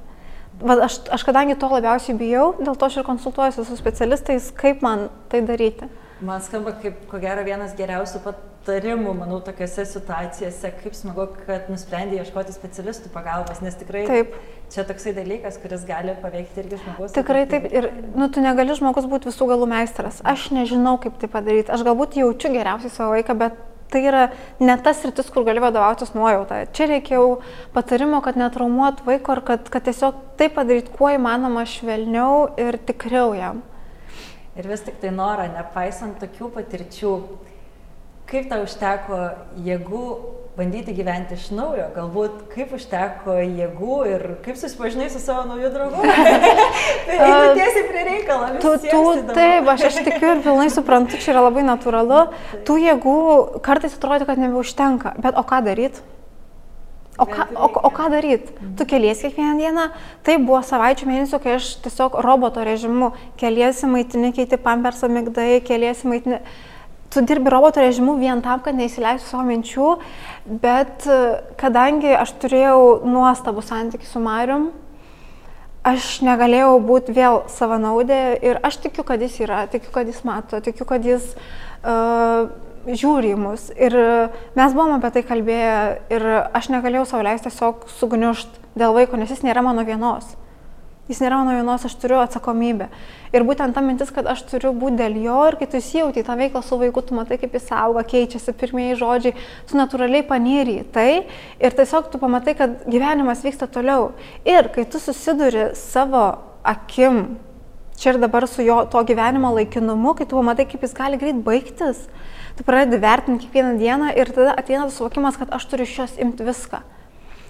Va, 0.62 0.76
aš, 0.86 1.00
aš 1.10 1.24
kadangi 1.26 1.56
to 1.58 1.66
labiausiai 1.70 2.14
bijau, 2.18 2.52
dėl 2.60 2.76
to 2.78 2.86
aš 2.86 3.00
ir 3.00 3.06
konsultuojuosi 3.08 3.64
su 3.66 3.78
specialistais, 3.78 4.52
kaip 4.54 4.82
man 4.84 5.08
tai 5.32 5.42
daryti. 5.46 5.88
Man 6.22 6.42
skamba 6.44 6.76
kaip, 6.78 7.00
ko 7.10 7.18
gero, 7.18 7.42
vienas 7.42 7.72
geriausių 7.74 8.20
patarimų, 8.22 9.14
manau, 9.18 9.40
tokiuose 9.42 9.82
situacijose, 9.90 10.70
kaip 10.84 10.94
smagu, 10.94 11.24
kad 11.48 11.66
nusprendė 11.72 12.20
ieškoti 12.20 12.54
specialistų 12.54 13.10
pagalbos, 13.10 13.58
nes 13.64 13.74
tikrai 13.80 14.04
taip. 14.06 14.36
čia 14.70 14.84
toksai 14.86 15.16
dalykas, 15.16 15.58
kuris 15.58 15.82
gali 15.88 16.14
paveikti 16.22 16.62
irgi 16.62 16.78
žmogus. 16.84 17.16
Tikrai 17.16 17.42
taip, 17.50 17.66
ir 17.74 17.90
nu, 18.14 18.30
tu 18.30 18.44
negali 18.44 18.78
žmogus 18.78 19.10
būti 19.10 19.32
visų 19.32 19.50
galų 19.50 19.66
meistras. 19.74 20.22
Aš 20.22 20.52
nežinau, 20.54 20.94
kaip 21.02 21.18
tai 21.18 21.32
padaryti. 21.32 21.74
Aš 21.74 21.82
galbūt 21.88 22.20
jaučiu 22.22 22.54
geriausiai 22.54 22.94
savo 22.94 23.16
vaiką, 23.16 23.38
bet 23.42 23.58
tai 23.92 24.02
yra 24.08 24.22
ne 24.60 24.76
tas 24.82 25.02
rytis, 25.04 25.28
kur 25.32 25.44
gali 25.46 25.62
vadovautis 25.62 26.14
nuojauta. 26.16 26.62
Čia 26.72 26.88
reikėjo 26.94 27.26
patarimo, 27.74 28.22
kad 28.24 28.38
netraumuot 28.40 29.04
vaiko 29.06 29.36
ir 29.36 29.42
kad, 29.52 29.68
kad 29.72 29.86
tiesiog 29.88 30.18
tai 30.40 30.48
padaryti 30.52 30.94
kuo 30.96 31.12
įmanoma 31.12 31.66
švelniau 31.68 32.48
ir 32.60 32.80
tikriau 32.88 33.36
jam. 33.36 33.62
Ir 34.56 34.68
vis 34.68 34.82
tik 34.84 34.98
tai 35.00 35.12
norą, 35.14 35.46
nepaisant 35.52 36.18
tokių 36.20 36.50
patirčių, 36.56 37.12
kaip 38.30 38.48
tau 38.50 38.62
užteko 38.66 39.24
jėgų 39.66 40.06
bandyti 40.56 40.92
gyventi 40.92 41.36
iš 41.38 41.46
naujo, 41.56 41.86
galbūt 41.94 42.42
kaip 42.52 42.74
užteko 42.76 43.38
jėgų 43.40 43.98
ir 44.10 44.24
kaip 44.44 44.58
susipažinai 44.60 45.08
su 45.12 45.20
savo 45.22 45.46
nauju 45.48 45.70
draugu. 45.72 46.02
tai 47.08 47.28
tiesiai 47.56 47.84
prie 47.88 48.02
reikalo. 48.10 48.48
Tu, 48.60 48.72
tu, 48.84 49.02
taip, 49.32 49.70
aš, 49.72 49.86
aš 49.88 50.00
tikiu 50.04 50.34
ir 50.34 50.42
pilnai 50.44 50.68
suprantu, 50.72 51.20
čia 51.22 51.32
yra 51.32 51.46
labai 51.48 51.64
natūralu. 51.64 52.26
Tų 52.68 52.76
jėgų 52.84 53.20
kartais 53.64 53.96
atrodo, 53.96 54.28
kad 54.28 54.40
nebeužtenka, 54.42 55.14
bet 55.24 55.40
o 55.40 55.44
ką 55.48 55.62
daryti? 55.64 56.04
O 57.20 57.26
ką, 57.28 57.46
o, 57.56 57.68
o 57.68 57.90
ką 57.92 58.10
daryti? 58.12 58.52
Tu 58.76 58.86
keliesi 58.88 59.28
kiekvieną 59.28 59.56
dieną. 59.60 59.86
Tai 60.24 60.36
buvo 60.40 60.60
savaičių 60.64 61.08
mėnesių, 61.08 61.40
kai 61.44 61.56
aš 61.58 61.74
tiesiog 61.84 62.16
roboto 62.24 62.64
režimu 62.64 63.12
keliesi 63.40 63.88
maitini, 63.88 64.32
keiti 64.36 64.60
pampersą 64.60 65.08
migdai, 65.12 65.60
keliesi 65.64 66.08
maitini. 66.08 66.40
Tu 67.12 67.20
dirbi 67.28 67.50
roboto 67.52 67.82
režimu 67.82 68.14
vien 68.16 68.40
tam, 68.40 68.62
kad 68.64 68.76
neįsileistų 68.78 69.28
savo 69.28 69.44
minčių, 69.44 69.88
bet 70.62 71.04
e, 71.04 71.18
kadangi 71.60 72.14
aš 72.16 72.32
turėjau 72.40 73.02
nuostabų 73.04 73.64
santykių 73.66 74.08
su 74.08 74.22
Marium, 74.24 74.70
aš 75.84 76.22
negalėjau 76.24 76.78
būti 76.86 77.12
vėl 77.12 77.42
savanaudė 77.52 78.22
ir 78.40 78.60
aš 78.64 78.80
tikiu, 78.86 79.04
kad 79.04 79.20
jis 79.20 79.40
yra, 79.44 79.66
tikiu, 79.68 79.92
kad 79.92 80.08
jis 80.08 80.22
mato, 80.24 80.62
tikiu, 80.62 80.86
kad 80.88 81.04
jis 81.04 81.32
uh, 81.34 82.48
žiūri 82.86 83.32
į 83.34 83.38
mus. 83.38 83.68
Ir 83.74 83.96
mes 84.58 84.76
buvom 84.76 84.96
apie 84.96 85.10
tai 85.16 85.24
kalbėję 85.26 85.74
ir 86.14 86.28
aš 86.54 86.70
negalėjau 86.72 87.08
savo 87.10 87.26
leisti 87.26 87.50
tiesiog 87.50 87.88
sugniušt 87.98 88.60
dėl 88.78 88.94
vaiko, 88.96 89.18
nes 89.18 89.30
jis 89.34 89.42
nėra 89.46 89.64
mano 89.66 89.84
vienos. 89.86 90.36
Jis 91.10 91.18
nėra 91.18 91.40
mano 91.40 91.56
vienos, 91.56 91.82
aš 91.82 91.96
turiu 91.98 92.20
atsakomybę. 92.22 92.86
Ir 93.34 93.42
būtent 93.42 93.74
ta 93.74 93.82
mintis, 93.82 94.12
kad 94.14 94.28
aš 94.30 94.44
turiu 94.46 94.70
būti 94.70 95.00
dėl 95.00 95.16
jo 95.18 95.38
ir 95.48 95.56
kai 95.58 95.66
tu 95.66 95.80
įsijauti 95.80 96.22
tą 96.22 96.36
veiklą 96.38 96.62
su 96.62 96.78
vaiku, 96.78 97.02
tu 97.02 97.16
matai, 97.18 97.40
kaip 97.42 97.56
jis 97.58 97.72
auga, 97.74 98.04
keičiasi 98.06 98.54
pirmieji 98.60 99.00
žodžiai, 99.00 99.34
tu 99.66 99.80
natūraliai 99.80 100.22
panyri 100.28 100.78
į 100.84 100.86
tai 100.94 101.08
ir 101.58 101.74
tiesiog 101.74 102.12
tu 102.12 102.22
pamatai, 102.22 102.54
kad 102.54 102.86
gyvenimas 102.86 103.42
vyksta 103.42 103.66
toliau. 103.66 104.12
Ir 104.46 104.70
kai 104.70 104.86
tu 104.86 105.02
susiduri 105.02 105.72
savo 105.74 106.22
akim, 106.62 107.34
čia 107.98 108.14
ir 108.14 108.22
dabar 108.22 108.46
su 108.46 108.62
jo 108.62 108.84
to 108.86 109.02
gyvenimo 109.02 109.50
laikinumu, 109.58 110.14
kai 110.14 110.30
tu 110.30 110.38
pamatai, 110.38 110.70
kaip 110.70 110.86
jis 110.86 110.94
gali 110.94 111.18
greit 111.18 111.42
baigtis, 111.42 112.06
tu 112.54 112.62
pradedi 112.62 113.02
vertinti 113.02 113.48
kiekvieną 113.48 113.74
dieną 113.82 114.14
ir 114.14 114.30
tada 114.30 114.54
ateina 114.54 114.86
suvokimas, 114.86 115.34
kad 115.40 115.50
aš 115.50 115.66
turiu 115.66 115.90
iš 115.90 115.98
jos 116.04 116.18
imti 116.22 116.46
viską. 116.46 116.84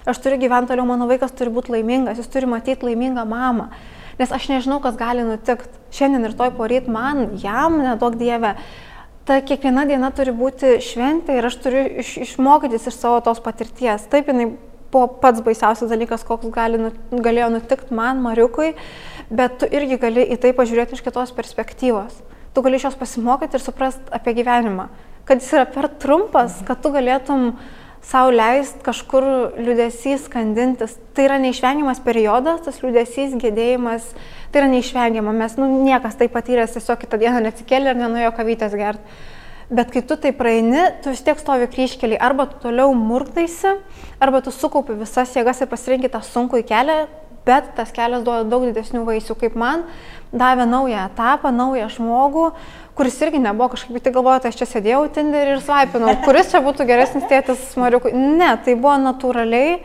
Aš 0.08 0.18
turiu 0.22 0.40
gyventi 0.42 0.72
toliau, 0.72 0.86
mano 0.88 1.06
vaikas 1.10 1.34
turi 1.36 1.52
būti 1.54 1.74
laimingas, 1.76 2.18
jis 2.18 2.30
turi 2.32 2.48
matyti 2.50 2.88
laimingą 2.88 3.24
mamą. 3.28 3.68
Nes 4.18 4.32
aš 4.34 4.48
nežinau, 4.50 4.80
kas 4.82 4.98
gali 4.98 5.24
nutikti. 5.26 5.70
Šiandien 5.94 6.26
ir 6.28 6.34
toj 6.36 6.52
poryt 6.56 6.88
man, 6.90 7.36
jam, 7.42 7.78
nedaug 7.82 8.16
dieve. 8.20 8.56
Ta 9.28 9.38
kiekviena 9.46 9.86
diena 9.86 10.10
turi 10.14 10.34
būti 10.34 10.76
šventė 10.82 11.38
ir 11.38 11.46
aš 11.46 11.60
turiu 11.62 11.84
iš, 12.02 12.16
išmokytis 12.26 12.90
iš 12.90 12.98
savo 12.98 13.22
tos 13.24 13.38
patirties. 13.44 14.08
Taip, 14.10 14.32
jinai 14.32 14.50
buvo 14.92 15.06
pats 15.22 15.40
baisiausias 15.44 15.92
dalykas, 15.92 16.26
koks 16.26 16.50
gali, 16.52 16.90
galėjo 17.12 17.52
nutikti 17.54 17.94
man, 17.96 18.20
Mariukui, 18.24 18.74
bet 19.30 19.60
tu 19.62 19.70
irgi 19.70 20.00
gali 20.02 20.26
į 20.34 20.40
tai 20.42 20.52
pažiūrėti 20.56 20.98
iš 20.98 21.06
kitos 21.06 21.32
perspektyvos 21.36 22.20
tu 22.54 22.62
gali 22.62 22.76
iš 22.76 22.84
jos 22.84 22.98
pasimokyti 23.00 23.56
ir 23.56 23.64
suprast 23.64 24.12
apie 24.12 24.34
gyvenimą. 24.36 24.88
Kad 25.24 25.40
jis 25.40 25.52
yra 25.56 25.66
per 25.70 25.88
trumpas, 26.02 26.60
kad 26.66 26.82
tu 26.82 26.92
galėtum 26.92 27.52
savo 28.02 28.32
leisti 28.34 28.82
kažkur 28.84 29.24
liudesys 29.62 30.26
skandintis. 30.26 30.96
Tai 31.14 31.26
yra 31.28 31.38
neišvengiamas 31.42 32.02
periodas, 32.04 32.62
tas 32.66 32.80
liudesys, 32.82 33.36
gėdėjimas, 33.40 34.08
tai 34.52 34.62
yra 34.62 34.72
neišvengiama. 34.72 35.34
Mes, 35.36 35.54
nu, 35.60 35.68
niekas 35.86 36.18
tai 36.18 36.28
patyręs 36.32 36.74
tiesiog 36.76 37.04
kitą 37.04 37.20
dieną 37.22 37.44
neatsikėlė 37.46 37.94
ir 37.94 38.02
nenuėjo 38.02 38.34
kavytės 38.36 38.76
gerti. 38.78 39.22
Bet 39.72 39.88
kai 39.94 40.02
tu 40.04 40.18
tai 40.20 40.34
praeini, 40.36 40.82
tu 41.00 41.14
vis 41.14 41.22
tiek 41.24 41.38
stovi 41.40 41.64
kryškelį, 41.72 42.18
arba 42.20 42.44
tu 42.50 42.58
toliau 42.60 42.92
murktaisi, 42.92 43.78
arba 44.20 44.42
tu 44.44 44.52
sukaupi 44.52 44.98
visas 44.98 45.32
jėgas 45.32 45.62
ir 45.62 45.70
pasirinki 45.70 46.10
tą 46.12 46.20
sunkų 46.26 46.60
kelią, 46.68 46.98
bet 47.46 47.72
tas 47.78 47.94
kelias 47.94 48.20
duoda 48.26 48.44
daug 48.50 48.66
didesnių 48.68 49.06
vaisių, 49.06 49.36
kaip 49.40 49.56
man, 49.56 49.86
davė 50.28 50.66
naują 50.68 51.06
etapą, 51.08 51.54
naują 51.56 51.88
žmogų, 51.96 52.50
kuris 52.96 53.18
irgi 53.24 53.40
nebuvo 53.40 53.70
kažkaip, 53.72 53.98
tai 54.04 54.12
galvoju, 54.12 54.44
tai 54.44 54.52
aš 54.52 54.60
čia 54.60 54.68
sėdėjau 54.68 55.02
Tinderį 55.16 55.56
ir 55.56 55.64
svaipinau, 55.64 56.14
kuris 56.26 56.52
čia 56.52 56.60
būtų 56.64 56.86
geresnis 56.88 57.26
tėtis 57.30 57.72
Mariukui. 57.80 58.12
Ne, 58.12 58.52
tai 58.64 58.76
buvo 58.76 58.98
natūraliai, 59.00 59.78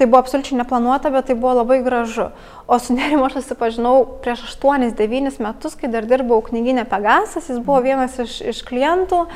tai 0.00 0.08
buvo 0.08 0.22
absoliučiai 0.22 0.60
neplanuota, 0.62 1.12
bet 1.12 1.28
tai 1.28 1.36
buvo 1.36 1.58
labai 1.60 1.80
gražu. 1.84 2.30
O 2.66 2.78
su 2.80 2.96
nerimu 2.96 3.26
aš 3.28 3.40
susipažinau 3.40 3.94
prieš 4.24 4.46
8-9 4.56 5.40
metus, 5.44 5.76
kai 5.76 5.92
dar 5.92 6.08
dirbau 6.08 6.40
knyginė 6.46 6.86
Pegasas, 6.88 7.50
jis 7.50 7.60
buvo 7.60 7.82
vienas 7.84 8.16
iš, 8.24 8.40
iš 8.54 8.62
klientų. 8.68 9.26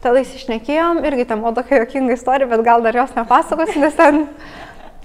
Tada 0.00 0.22
įsišnekėjom, 0.22 1.02
irgi 1.04 1.26
ten 1.28 1.42
buvo 1.42 1.52
tokia 1.58 1.82
jokinga 1.82 2.14
istorija, 2.16 2.48
bet 2.48 2.62
gal 2.64 2.80
dar 2.86 2.96
jos 2.96 3.10
nepasakosiu, 3.18 3.82
nes 3.82 3.98
ten 3.98 4.22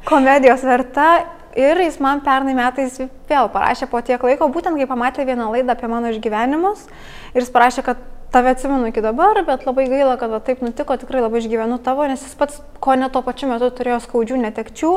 komedijos 0.08 0.64
verta. 0.64 1.10
Ir 1.56 1.80
jis 1.80 2.02
man 2.04 2.20
pernai 2.24 2.56
metais 2.58 2.98
vėl 3.30 3.48
parašė 3.54 3.88
po 3.88 4.02
tiek 4.04 4.20
laiko, 4.28 4.50
būtent 4.52 4.76
kai 4.76 4.88
pamatė 4.90 5.24
vieną 5.28 5.48
laidą 5.54 5.72
apie 5.76 5.88
mano 5.88 6.12
išgyvenimus. 6.12 6.84
Ir 7.32 7.46
jis 7.46 7.52
parašė, 7.54 7.86
kad 7.88 8.02
tave 8.36 8.52
atsimenu 8.52 8.90
iki 8.92 9.04
dabar, 9.04 9.40
bet 9.48 9.64
labai 9.64 9.86
gaila, 9.88 10.18
kad 10.20 10.34
va, 10.34 10.42
taip 10.44 10.60
nutiko, 10.66 10.98
tikrai 11.00 11.24
labai 11.24 11.40
išgyvenu 11.40 11.80
tavo, 11.86 12.04
nes 12.12 12.26
jis 12.28 12.36
pats 12.36 12.60
ko 12.84 12.98
ne 13.00 13.08
tuo 13.08 13.24
pačiu 13.24 13.48
metu 13.48 13.72
turėjo 13.72 14.02
skaudžių 14.04 14.42
netekčių. 14.44 14.92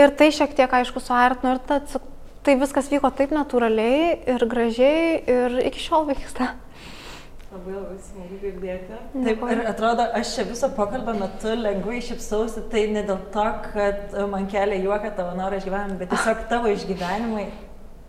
Ir 0.00 0.16
tai 0.16 0.30
šiek 0.32 0.56
tiek, 0.56 0.72
aišku, 0.80 1.04
suartino 1.04 1.52
ir 1.52 1.60
ta, 1.68 1.82
tai 2.42 2.56
viskas 2.56 2.88
vyko 2.88 3.12
taip 3.12 3.36
natūraliai 3.36 4.14
ir 4.32 4.48
gražiai 4.48 5.18
ir 5.28 5.60
iki 5.68 5.84
šiol 5.90 6.08
vyksta. 6.08 6.54
Labai 7.52 7.74
labai 7.76 7.98
smagu 8.00 8.38
girdėti. 8.40 8.98
Taip, 9.12 9.42
ir 9.52 9.58
atrodo, 9.68 10.06
aš 10.16 10.30
čia 10.38 10.44
viso 10.48 10.70
pokalbio 10.72 11.12
metu 11.18 11.52
lengvai 11.52 11.98
šipsausi, 12.00 12.62
tai 12.72 12.86
ne 12.94 13.02
dėl 13.04 13.18
to, 13.34 13.44
kad 13.66 14.14
man 14.32 14.46
kelia 14.48 14.78
juoką 14.80 15.10
tavo 15.18 15.34
norą 15.36 15.58
išgyvenimą, 15.60 15.98
bet 16.00 16.14
tiesiog 16.14 16.40
tavo 16.52 16.72
išgyvenimai, 16.72 17.44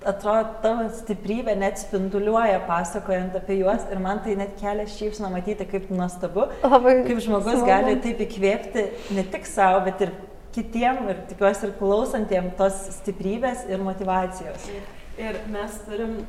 atrodo, 0.07 0.53
tavo 0.63 0.85
stiprybė 0.95 1.57
net 1.59 1.81
spinduliuoja 1.81 2.61
pasakojant 2.69 3.35
apie 3.39 3.57
juos 3.59 3.83
ir 3.91 3.99
man 4.03 4.21
tai 4.23 4.37
net 4.39 4.55
kelia 4.61 4.87
šypsną 4.89 5.31
matyti, 5.33 5.67
kaip 5.67 5.91
nuostabu, 5.91 6.47
labai 6.63 6.95
kaip 7.07 7.19
žmogus 7.25 7.59
smagu. 7.59 7.67
gali 7.67 7.97
taip 8.05 8.23
įkvėpti 8.23 8.85
ne 9.17 9.27
tik 9.35 9.49
savo, 9.49 9.83
bet 9.89 10.05
ir 10.07 10.15
kitiem 10.55 11.03
ir 11.11 11.19
tikiuosi 11.33 11.67
ir 11.67 11.75
klausantiem 11.83 12.51
tos 12.55 12.79
stiprybės 13.01 13.67
ir 13.67 13.83
motivacijos. 13.83 14.71
Ir 15.19 15.43
mes 15.51 15.77
turim 15.83 16.21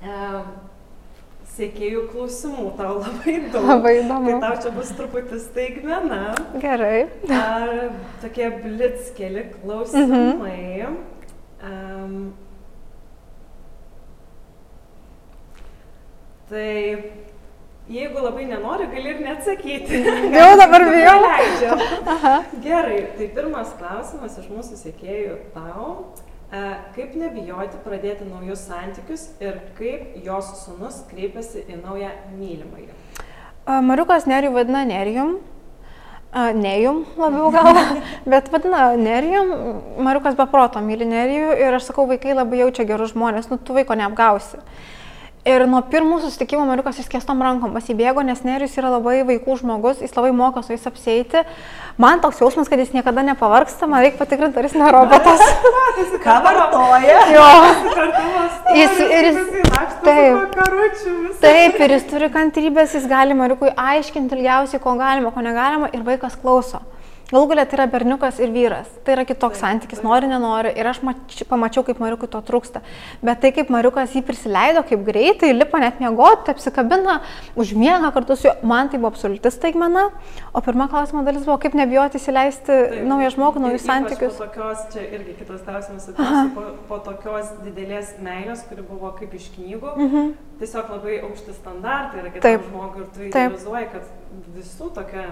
um, 0.00 0.52
Sėkėjų 1.58 2.04
klausimų 2.12 2.68
tau 2.78 3.00
labai 3.00 3.32
daug. 3.52 3.64
Labai 3.66 3.94
įdomu. 3.98 4.34
Tai 4.36 4.40
tau 4.44 4.58
čia 4.62 4.70
bus 4.76 4.92
truputį 4.94 5.40
staigmena. 5.42 6.20
Gerai. 6.62 7.08
Ar 7.34 7.72
tokie 8.22 8.50
blitz 8.62 9.10
keli 9.16 9.48
klausimai. 9.56 10.60
Mhm. 10.86 10.98
Um, 11.58 12.12
tai 16.46 17.10
jeigu 17.90 18.22
labai 18.22 18.46
nenori, 18.52 18.86
gali 18.94 19.10
ir 19.16 19.20
neatsakyti. 19.26 20.04
Jau 20.38 20.52
dabar 20.62 20.86
bijau. 20.92 21.18
Gerai, 22.62 23.00
tai 23.18 23.30
pirmas 23.34 23.74
klausimas 23.80 24.38
iš 24.38 24.46
mūsų 24.52 24.78
sėkėjų 24.84 25.36
tau. 25.58 25.90
E, 26.48 26.60
kaip 26.94 27.12
nebijoti 27.20 27.76
pradėti 27.84 28.24
naujus 28.24 28.62
santykius 28.70 29.26
ir 29.44 29.60
kaip 29.76 30.14
jos 30.24 30.48
sunus 30.62 31.02
kreipiasi 31.10 31.66
į 31.68 31.82
naują 31.82 32.14
mylimąjį? 32.38 32.88
Mariukas 33.84 34.24
Nerijų 34.24 34.54
vadina 34.54 34.84
Nerijum. 34.88 35.38
A, 36.32 36.50
Nejum 36.52 37.02
labiau 37.16 37.50
gal, 37.52 37.76
bet 38.32 38.48
vadina 38.52 38.90
Nerijum, 38.96 39.52
Mariukas 40.04 40.36
be 40.36 40.44
proto 40.48 40.80
myli 40.84 41.04
Nerijų 41.08 41.54
ir 41.56 41.76
aš 41.76 41.90
sakau, 41.90 42.04
vaikai 42.08 42.36
labai 42.36 42.62
jaučia 42.62 42.84
gerus 42.88 43.14
žmonės, 43.14 43.48
nu 43.52 43.60
tu 43.60 43.76
vaiko 43.76 43.96
neapgausi. 43.96 44.60
Ir 45.48 45.62
nuo 45.70 45.78
pirmų 45.88 46.18
susitikimų 46.20 46.64
Mariukas 46.68 46.98
įskėstom 47.00 47.38
rankom 47.40 47.72
pasibėgo, 47.72 48.20
nes 48.26 48.42
Nerijus 48.44 48.74
yra 48.76 48.90
labai 48.92 49.22
vaikų 49.24 49.54
žmogus, 49.62 50.02
jis 50.04 50.12
labai 50.18 50.32
moka 50.36 50.60
su 50.66 50.74
jais 50.74 50.84
apsėti. 50.90 51.40
Man 51.96 52.20
toks 52.20 52.42
jausmas, 52.42 52.68
kad 52.68 52.82
jis 52.82 52.92
niekada 52.92 53.24
nepavarksta, 53.24 53.88
man 53.88 54.04
reikia 54.04 54.20
patikrinti, 54.20 54.60
ar 54.60 54.68
jis 54.68 54.76
ne 54.76 54.90
robotas. 54.92 55.40
Ką 56.26 56.36
vartoja? 56.44 57.22
Jo. 57.32 57.46
Jis- 58.76 59.00
ir 59.06 59.30
jis- 59.30 59.40
taip. 60.04 60.60
Taip, 61.40 61.80
ir 61.86 61.96
jis 61.96 62.04
turi 62.10 62.28
kantrybės, 62.34 62.92
jis 62.98 63.08
gali 63.08 63.34
Mariukui 63.38 63.72
aiškinti 63.72 64.36
ilgiausiai, 64.36 64.82
ko 64.84 64.98
galima, 65.00 65.32
ko 65.32 65.40
negalima, 65.48 65.88
ir 65.96 66.04
vaikas 66.06 66.36
klauso. 66.42 66.82
Galų 67.28 67.48
galia 67.50 67.64
tai 67.68 67.76
yra 67.76 67.84
berniukas 67.92 68.38
ir 68.40 68.48
vyras. 68.54 68.88
Tai 69.04 69.12
yra 69.12 69.24
kitoks 69.28 69.60
santykis, 69.60 70.00
nori, 70.00 70.30
nenori. 70.30 70.70
Ir 70.80 70.88
aš 70.88 71.02
mač, 71.04 71.42
pamačiau, 71.50 71.82
kaip 71.84 71.98
Mariukui 72.00 72.24
to 72.32 72.40
trūksta. 72.40 72.80
Bet 73.20 73.42
tai, 73.42 73.50
kaip 73.52 73.68
Mariukas 73.74 74.14
jį 74.16 74.22
prisileido, 74.24 74.80
kaip 74.88 75.02
greitai, 75.04 75.50
lipa 75.52 75.76
net 75.82 76.00
miegoti, 76.00 76.54
apsikabina, 76.54 77.18
užmiega 77.60 78.08
kartu 78.16 78.32
su 78.38 78.48
juo, 78.48 78.54
man 78.64 78.88
tai 78.88 78.96
buvo 79.02 79.12
absoliuti 79.12 79.52
staigmena. 79.52 80.06
O 80.56 80.64
pirma 80.64 80.88
klausimo 80.88 81.20
dalis 81.26 81.44
buvo, 81.44 81.58
kaip 81.60 81.76
nebijoti 81.76 82.16
įsileisti 82.16 82.80
naują 83.04 83.34
žmogų, 83.36 83.60
naujus 83.66 83.84
santykius. 83.84 84.40
Po 84.40 84.48
tokios, 84.48 84.88
čia 84.96 85.04
irgi 85.18 85.36
kitas 85.42 85.60
klausimas, 85.68 86.08
po, 86.56 86.64
po 86.88 87.02
tokios 87.10 87.52
didelės 87.66 88.16
meilės, 88.24 88.64
kuri 88.72 88.88
buvo 88.88 89.12
kaip 89.20 89.36
iš 89.36 89.52
knygų, 89.58 89.96
Mhm. 89.98 90.32
Tiesiog 90.58 90.88
labai 90.90 91.18
aukšti 91.22 91.54
standartai 91.56 92.22
yra 92.22 92.30
kitam 92.34 92.64
žmogui 92.68 93.04
ir 93.04 93.10
tu 93.14 93.26
idealizuoji, 93.28 93.90
kad 93.92 94.08
visų 94.54 94.88
tokia 94.94 95.22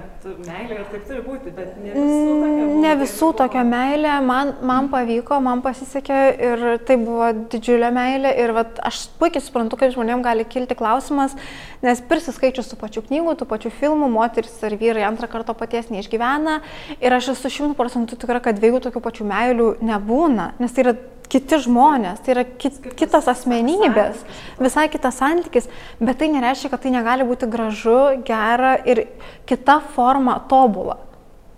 meilė 0.46 0.78
ir 0.78 0.84
taip 0.92 1.02
turi 1.08 1.22
būti, 1.24 1.52
bet 1.54 1.74
ne 1.82 1.92
visų 1.92 2.20
tokia. 2.30 2.46
Mm, 2.46 2.60
buvo, 2.62 2.80
Ne 2.82 2.92
visų 3.00 3.26
buvo. 3.26 3.36
tokia 3.40 3.64
meilė, 3.68 4.12
man, 4.24 4.52
man 4.70 4.88
pavyko, 4.92 5.38
man 5.44 5.62
pasisekė 5.64 6.20
ir 6.48 6.64
tai 6.88 6.96
buvo 7.02 7.28
didžiulė 7.52 7.90
meilė 7.94 8.32
ir 8.42 8.54
vat, 8.56 8.78
aš 8.86 9.02
puikiai 9.20 9.44
suprantu, 9.44 9.78
kaip 9.80 9.92
žmonėms 9.94 10.24
gali 10.24 10.46
kilti 10.48 10.78
klausimas, 10.78 11.36
nes 11.84 12.00
prisiskaičius 12.08 12.70
tų 12.72 12.78
pačių 12.80 13.04
knygų, 13.10 13.36
tų 13.42 13.48
pačių 13.50 13.74
filmų, 13.80 14.08
moteris 14.14 14.56
ir 14.66 14.78
vyrai 14.80 15.04
antrą 15.10 15.28
kartą 15.30 15.54
paties 15.58 15.90
neišgyvena 15.92 16.60
ir 17.00 17.18
aš 17.18 17.34
esu 17.34 17.52
šimtų 17.58 17.76
procentų 17.78 18.16
tikra, 18.22 18.40
kad 18.40 18.56
dviejų 18.58 18.80
tokių 18.88 19.04
pačių 19.04 19.28
meilių 19.28 19.68
nebūna, 19.84 20.54
nes 20.62 20.72
tai 20.72 20.86
yra 20.86 20.96
kiti 21.30 21.58
žmonės, 21.64 22.20
tai 22.24 22.34
yra 22.36 22.44
ki, 22.46 22.70
kitos 22.98 23.28
asmenybės, 23.30 24.20
visai 24.62 24.86
kitas 24.92 25.18
santykis, 25.20 25.68
bet 26.00 26.20
tai 26.20 26.30
nereiškia, 26.34 26.70
kad 26.72 26.84
tai 26.84 26.92
negali 26.94 27.26
būti 27.26 27.48
gražu, 27.50 27.98
gera 28.26 28.76
ir 28.86 29.06
kita 29.48 29.80
forma 29.94 30.38
tobula. 30.50 31.00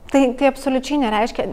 Tai, 0.08 0.22
tai 0.40 0.48
absoliučiai 0.48 1.02
nereiškia. 1.02 1.50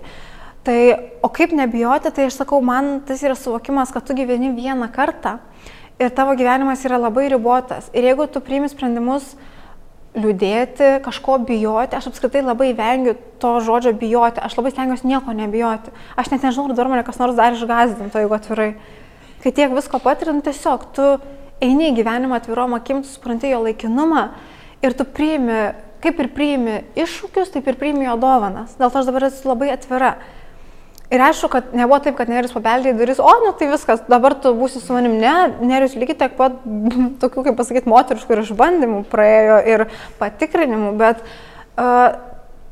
Tai, 0.65 0.78
o 1.21 1.30
kaip 1.30 1.51
nebijoti, 1.54 2.10
tai 2.15 2.30
aš 2.30 2.39
sakau, 2.39 2.62
man 2.63 3.01
tas 3.06 3.21
yra 3.25 3.36
suvokimas, 3.38 3.91
kad 3.93 4.08
tu 4.08 4.15
gyveni 4.17 4.54
vieną 4.56 4.88
kartą 4.95 5.38
ir 5.99 6.10
tavo 6.15 6.34
gyvenimas 6.39 6.82
yra 6.88 6.97
labai 6.99 7.28
ribotas. 7.30 7.91
Ir 7.93 8.08
jeigu 8.10 8.25
tu 8.32 8.41
priimi 8.43 8.71
sprendimus 8.71 9.36
liūdėti, 10.15 10.89
kažko 11.04 11.38
bijoti, 11.47 11.97
aš 11.97 12.10
apskritai 12.10 12.41
labai 12.45 12.71
vengiu 12.78 13.15
to 13.41 13.51
žodžio 13.63 13.93
bijoti, 13.99 14.41
aš 14.43 14.56
labai 14.58 14.71
stengiuosi 14.71 15.10
nieko 15.10 15.36
nebijoti. 15.36 15.91
Aš 16.15 16.32
net 16.32 16.45
nežinau, 16.47 16.69
ar 16.69 16.78
dar 16.78 16.91
mane 16.91 17.04
kas 17.08 17.19
nors 17.19 17.36
dar 17.36 17.56
išgazdinto, 17.56 18.21
jeigu 18.23 18.38
atvirai. 18.38 18.69
Kai 19.43 19.51
tiek 19.54 19.75
visko 19.75 19.99
patirin, 20.01 20.39
tiesiog 20.45 20.88
tu 20.95 21.10
eini 21.63 21.91
į 21.91 21.97
gyvenimą 21.99 22.39
atvirom 22.39 22.78
akim, 22.78 23.04
tu 23.04 23.12
supranti 23.12 23.51
jo 23.51 23.60
laikinumą 23.65 24.30
ir 24.86 24.95
tu 24.97 25.06
priimi, 25.06 25.60
kaip 26.04 26.23
ir 26.23 26.32
priimi 26.36 26.80
iššūkius, 26.95 27.51
taip 27.54 27.67
ir 27.69 27.78
priimi 27.80 28.08
jo 28.08 28.15
dovanas. 28.21 28.78
Dėl 28.80 28.91
to 28.91 29.01
aš 29.01 29.12
dabar 29.12 29.28
esu 29.30 29.51
labai 29.51 29.71
atvira. 29.75 30.15
Ir 31.13 31.22
aišku, 31.22 31.50
kad 31.54 31.74
nebuvo 31.78 32.00
taip, 32.02 32.15
kad 32.18 32.30
Nerius 32.32 32.54
pabeldė 32.56 32.96
į 32.96 32.98
duris, 32.98 33.20
o, 33.22 33.34
nu 33.44 33.52
tai 33.58 33.68
viskas, 33.70 34.02
dabar 34.10 34.34
tu 34.41 34.56
būsi 34.58 34.82
su 34.82 34.96
manim. 34.96 35.20
Ne, 35.22 35.34
Nerius 35.62 35.94
lygiai 36.00 36.18
tiek 36.24 36.38
pat, 36.39 36.58
tokių, 37.22 37.44
kaip 37.50 37.60
pasakyti, 37.60 37.91
moteriškų 37.91 38.34
ir 38.34 38.41
išbandymų 38.41 39.04
praėjo 39.12 39.60
ir 39.70 39.86
patikrinimų, 40.22 40.96
bet 40.98 41.22
uh, 41.26 42.18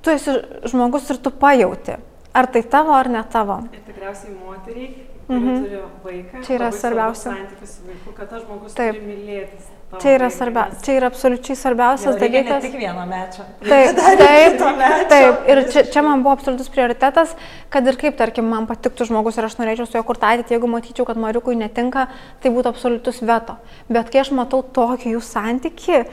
tu 0.02 0.14
esi 0.14 0.36
žmogus 0.72 1.14
ir 1.14 1.22
tu 1.22 1.34
pajauti, 1.44 2.00
ar 2.34 2.50
tai 2.50 2.64
tavo 2.76 2.98
ar 2.98 3.12
ne 3.14 3.22
tavo. 3.32 3.62
Ir 3.70 3.86
tikriausiai 3.86 4.34
moteriai, 4.40 4.90
kuri 5.28 5.40
mm 5.40 5.46
-hmm. 5.46 5.62
turi 5.64 5.84
vaiką, 6.08 6.44
Čia 6.48 6.56
yra 6.58 6.72
svarbiausia. 6.72 7.32
Santykis 7.38 7.78
su 7.78 7.88
vaiku, 7.88 8.18
kad 8.18 8.30
tas 8.30 8.44
žmogus 8.44 8.74
Taip. 8.74 8.96
turi 8.96 9.06
mylėtis. 9.14 9.73
Čia 10.02 10.16
yra, 10.18 10.30
svarbia, 10.34 10.64
čia 10.86 10.96
yra 10.98 11.10
absoliučiai 11.12 11.58
svarbiausias 11.60 12.16
Ne 12.16 12.28
dalykas. 12.28 12.64
tik 12.66 12.76
vieno 12.80 13.06
mečio. 13.06 13.46
Taip, 13.62 14.00
taip, 14.20 14.64
taip. 15.12 15.50
Ir 15.50 15.62
čia, 15.72 15.84
čia 15.94 16.02
man 16.06 16.24
buvo 16.26 16.34
absoliutus 16.34 16.70
prioritetas, 16.74 17.36
kad 17.70 17.88
ir 17.88 17.98
kaip, 18.02 18.18
tarkim, 18.18 18.48
man 18.50 18.68
patiktų 18.70 19.08
žmogus 19.10 19.38
ir 19.38 19.48
aš 19.50 19.58
norėčiau 19.60 19.88
su 19.90 19.98
juo 19.98 20.04
kurti 20.08 20.26
ateitį, 20.30 20.58
jeigu 20.58 20.70
matyčiau, 20.72 21.06
kad 21.06 21.20
Mariukui 21.22 21.56
netinka, 21.60 22.08
tai 22.42 22.54
būtų 22.54 22.74
absoliutus 22.74 23.22
veto. 23.22 23.58
Bet 23.90 24.10
kai 24.10 24.24
aš 24.24 24.34
matau 24.34 24.64
tokį 24.64 25.16
jų 25.16 25.24
santyki, 25.24 26.04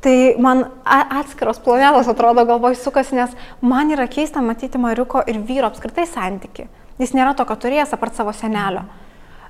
tai 0.00 0.16
man 0.38 0.66
atskiros 0.84 1.58
planetos 1.64 2.08
atrodo 2.08 2.44
galvoj 2.46 2.76
sukasi, 2.78 3.16
nes 3.16 3.32
man 3.60 3.90
yra 3.90 4.06
keista 4.08 4.42
matyti 4.44 4.78
Mariuko 4.78 5.24
ir 5.26 5.40
vyro 5.44 5.68
apskritai 5.70 6.06
santyki. 6.06 6.68
Jis 7.00 7.12
nėra 7.12 7.34
to, 7.36 7.44
ką 7.44 7.58
turėjęs 7.60 7.92
apart 7.92 8.16
savo 8.16 8.32
senelio. 8.32 8.86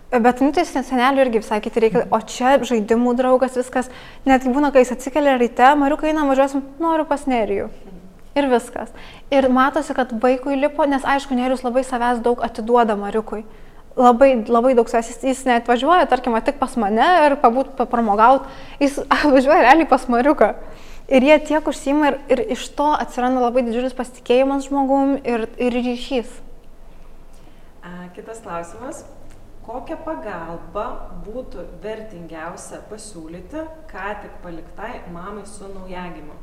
Bet 0.07 0.39
nu, 0.39 0.53
tai 0.55 0.63
senelių 0.65 1.25
irgi 1.25 1.41
visai 1.43 1.59
kiti 1.65 1.83
reikalai. 1.83 2.07
O 2.15 2.21
čia 2.23 2.55
žaidimų 2.63 3.17
draugas, 3.19 3.57
viskas. 3.59 3.89
Netgi 4.29 4.53
būna, 4.55 4.71
kai 4.71 4.85
jis 4.85 4.95
atsikelia 4.95 5.35
ryte, 5.41 5.67
Mariukai 5.81 6.13
eina, 6.13 6.23
važiuosim, 6.29 6.63
noriu 6.79 7.09
pas 7.09 7.25
Nerijų. 7.27 7.67
Ir 8.39 8.47
viskas. 8.53 8.93
Ir 9.35 9.49
matosi, 9.51 9.97
kad 9.97 10.13
vaikui 10.23 10.61
lipo, 10.61 10.87
nes 10.87 11.03
aišku, 11.03 11.35
Nerijus 11.35 11.65
labai 11.67 11.83
savęs 11.89 12.23
daug 12.23 12.45
atiduoda 12.47 12.95
Mariukui. 13.01 13.43
Labai, 13.99 14.31
labai 14.47 14.77
daug 14.79 14.93
savęs. 14.93 15.11
Jis, 15.11 15.27
jis 15.27 15.43
net 15.49 15.67
važiuoja, 15.67 16.07
tarkim, 16.07 16.39
tik 16.47 16.63
pas 16.63 16.79
mane 16.79 17.11
ir 17.27 17.37
pabūt, 17.43 17.75
papramogaut. 17.81 18.47
Jis 18.79 19.03
važiuoja 19.35 19.67
realiai 19.67 19.91
pas 19.91 20.07
Mariuką. 20.13 20.53
Ir 21.11 21.27
jie 21.27 21.41
tiek 21.51 21.67
užsima 21.67 22.13
ir, 22.13 22.21
ir 22.31 22.47
iš 22.55 22.69
to 22.79 22.87
atsiranda 22.95 23.43
labai 23.43 23.67
didžiulis 23.67 23.95
pasitikėjimas 23.99 24.71
žmogum 24.71 25.19
ir, 25.27 25.49
ir 25.59 25.83
ryšys. 25.83 26.41
Kitas 28.17 28.41
klausimas. 28.43 29.05
Kokią 29.67 29.97
pagalbą 30.07 30.83
būtų 31.27 31.65
vertingiausia 31.83 32.85
pasiūlyti, 32.87 33.65
ką 33.91 34.11
tik 34.23 34.37
paliktai 34.45 35.01
mamai 35.11 35.43
su 35.51 35.67
naujagimiu? 35.67 36.37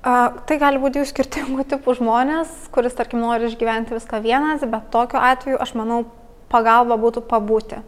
A, 0.00 0.30
tai 0.48 0.56
gali 0.62 0.80
būti 0.80 1.02
jų 1.02 1.10
skirtingų 1.10 1.66
tipų 1.74 1.98
žmonės, 1.98 2.54
kuris, 2.72 2.96
tarkim, 2.96 3.20
nori 3.20 3.50
išgyventi 3.50 3.92
viską 3.92 4.22
vienas, 4.24 4.64
bet 4.64 4.88
tokiu 4.94 5.20
atveju, 5.20 5.58
aš 5.60 5.74
manau, 5.76 6.06
pagalba 6.48 6.96
būtų 7.02 7.20
pabūti. 7.28 7.82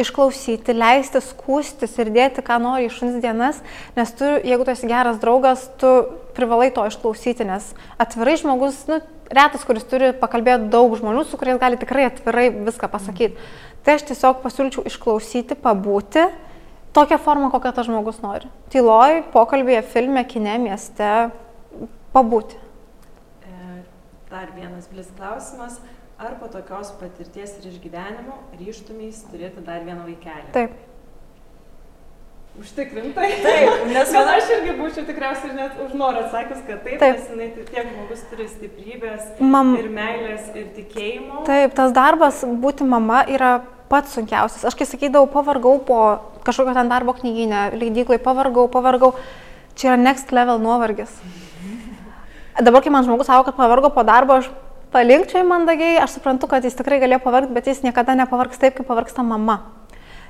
Išklausyti, 0.00 0.72
leisti 0.72 1.20
skūstis 1.20 1.98
ir 2.00 2.08
dėti, 2.14 2.40
ką 2.46 2.56
nori 2.62 2.86
iš 2.88 2.96
šuns 3.02 3.18
dienas, 3.20 3.58
nes 3.98 4.12
tu, 4.16 4.24
jeigu 4.24 4.64
tu 4.64 4.72
esi 4.72 4.88
geras 4.88 5.18
draugas, 5.20 5.66
tu 5.80 5.90
privalai 6.36 6.70
to 6.72 6.86
išklausyti, 6.88 7.44
nes 7.44 7.66
atvirai 8.00 8.38
žmogus, 8.40 8.78
nu, 8.88 9.00
retas, 9.30 9.66
kuris 9.66 9.84
turi 9.90 10.12
pakalbėti 10.16 10.70
daug 10.72 10.94
žmonių, 10.98 11.26
su 11.28 11.38
kuriais 11.40 11.60
gali 11.60 11.78
tikrai 11.80 12.08
atvirai 12.08 12.48
viską 12.54 12.88
pasakyti. 12.90 13.50
Tai 13.84 13.96
aš 13.96 14.06
tiesiog 14.10 14.40
pasiūlyčiau 14.42 14.86
išklausyti, 14.88 15.56
pabūti, 15.60 16.26
tokią 16.96 17.20
formą, 17.22 17.52
kokią 17.52 17.72
tas 17.76 17.88
žmogus 17.88 18.20
nori. 18.24 18.50
Tyloj, 18.72 19.22
pokalbėje, 19.34 19.84
filme, 19.92 20.24
kine, 20.28 20.58
mieste, 20.62 21.30
pabūti. 22.14 22.58
E, 23.46 23.80
Dar 24.32 24.52
vienas 24.56 24.90
blis 24.90 25.08
klausimas. 25.16 25.80
Ar 26.20 26.34
po 26.40 26.48
tokios 26.52 26.90
patirties 27.00 27.54
ir 27.60 27.70
išgyvenimo 27.70 28.34
ryštumės 28.60 29.22
turėti 29.30 29.62
dar 29.64 29.80
vieną 29.86 30.02
vaikelį? 30.04 30.50
Taip. 30.52 30.74
Užtikrintai. 32.60 33.28
Taip, 33.46 33.86
nes 33.88 34.10
viena- 34.12 34.34
aš 34.36 34.50
irgi 34.58 34.74
būčiau 34.76 35.06
tikriausiai 35.08 35.54
net 35.56 35.78
už 35.80 35.94
norą 35.96 36.26
atsakęs, 36.26 36.60
kad 36.66 36.82
taip, 36.84 36.98
Taip. 37.00 37.16
nes 37.16 37.30
jinai 37.32 37.48
tiek 37.56 37.88
žmogus 37.88 38.24
turi 38.28 38.48
stiprybės 38.52 39.28
Mam, 39.40 39.72
ir 39.80 39.88
meilės 39.96 40.50
ir 40.58 40.66
tikėjimo. 40.76 41.44
taip, 41.48 41.72
tas 41.78 41.94
darbas 41.96 42.42
būti 42.44 42.84
mama 42.84 43.22
yra 43.30 43.54
pats 43.88 44.12
sunkiausias. 44.18 44.66
Aš 44.68 44.76
kai 44.76 44.84
sakydavau, 44.90 45.30
pavargau 45.32 45.78
po 45.88 46.00
kažkokio 46.44 46.74
ten 46.76 46.90
darbo 46.92 47.14
knyginę, 47.16 47.70
leidyklai, 47.80 48.18
pavargau, 48.22 48.66
pavargau, 48.68 49.14
čia 49.74 49.94
yra 49.94 50.02
next 50.02 50.34
level 50.36 50.60
nuovargis. 50.60 51.14
Dabar, 52.66 52.82
kai 52.84 52.92
man 52.92 53.06
žmogus 53.08 53.30
sako, 53.30 53.46
kad 53.48 53.56
pavargo 53.56 53.88
po 53.94 54.04
darbo, 54.04 54.36
aš 54.42 54.50
palinkčiau 54.94 55.44
mandagiai, 55.46 55.98
aš 56.02 56.18
suprantu, 56.18 56.48
kad 56.50 56.64
jis 56.66 56.78
tikrai 56.78 57.00
galėjo 57.02 57.20
pavargti, 57.24 57.54
bet 57.56 57.68
jis 57.70 57.84
niekada 57.86 58.16
nepavargs 58.18 58.60
taip, 58.60 58.76
kaip 58.78 58.88
pavargsta 58.90 59.24
mama. 59.26 59.60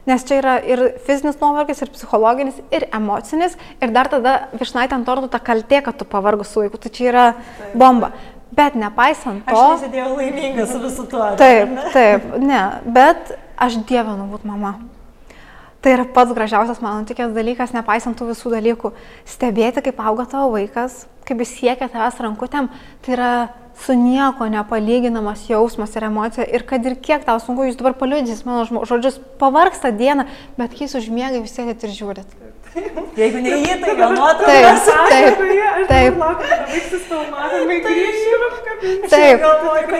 Nes 0.08 0.24
čia 0.24 0.38
yra 0.40 0.54
ir 0.64 0.82
fizinis 1.04 1.36
nuovargis, 1.42 1.82
ir 1.84 1.90
psichologinis, 1.92 2.60
ir 2.72 2.86
emocinis, 2.96 3.56
ir 3.84 3.92
dar 3.92 4.08
tada 4.08 4.36
višnaitė 4.56 4.96
ant 4.96 5.08
tortų 5.08 5.28
ta 5.32 5.40
kaltė, 5.44 5.82
kad 5.84 5.98
tu 6.00 6.08
pavargus 6.08 6.52
su 6.52 6.62
vaiku, 6.62 6.80
tai 6.80 6.92
čia 6.96 7.08
yra 7.10 7.26
bomba. 7.76 8.14
Bet 8.56 8.74
nepaisant 8.74 9.44
to... 9.46 9.54
Aš 9.54 9.84
nesidėjau 9.84 10.14
laiminga 10.16 10.64
su 10.66 10.80
visu 10.82 11.04
tuo. 11.10 11.28
Taip, 11.38 11.68
ne? 11.76 11.84
taip, 11.96 12.24
ne, 12.42 12.62
bet 12.96 13.36
aš 13.60 13.78
dievinu 13.86 14.26
būti 14.32 14.48
mama. 14.48 14.74
Tai 15.80 15.94
yra 15.94 16.04
pats 16.12 16.34
gražiausias 16.36 16.80
mano 16.84 17.06
tikės 17.08 17.30
dalykas, 17.32 17.70
nepaisant 17.72 18.18
tų 18.18 18.32
visų 18.32 18.52
dalykų. 18.56 18.90
Stebėti, 19.28 19.84
kaip 19.84 20.00
auga 20.04 20.26
tavo 20.28 20.50
vaikas, 20.56 21.04
kaip 21.28 21.40
jis 21.44 21.54
siekia 21.60 21.88
tavęs 21.88 22.18
rankutėm, 22.20 22.68
tai 23.04 23.14
yra 23.16 23.30
su 23.80 23.96
nieko 23.96 24.48
nepalyginamas 24.52 25.46
jausmas 25.48 25.96
ir 25.96 26.04
emocija. 26.10 26.44
Ir 26.44 26.66
kad 26.68 26.84
ir 26.86 26.98
kiek 27.00 27.24
tau 27.24 27.40
sunku, 27.40 27.64
jūs 27.68 27.78
dabar 27.80 27.96
paliudys 27.98 28.44
mano 28.44 28.84
žodžius, 28.88 29.20
pavarksta 29.40 29.92
dieną, 29.96 30.28
bet 30.58 30.76
kai 30.76 30.86
jūs 30.86 30.98
užmėgai 31.00 31.42
vis 31.44 31.56
tiek 31.56 31.72
ir 31.72 31.96
žiūrit. 31.96 32.38
Jeigu 33.18 33.40
ne 33.42 33.56
jį, 33.64 33.76
tai 33.82 33.96
jo 33.98 34.08
nuotraukas. 34.14 34.84
Taip, 35.10 35.40
taip. 35.88 36.20
Taip. 39.10 39.10
Taip. 39.10 39.42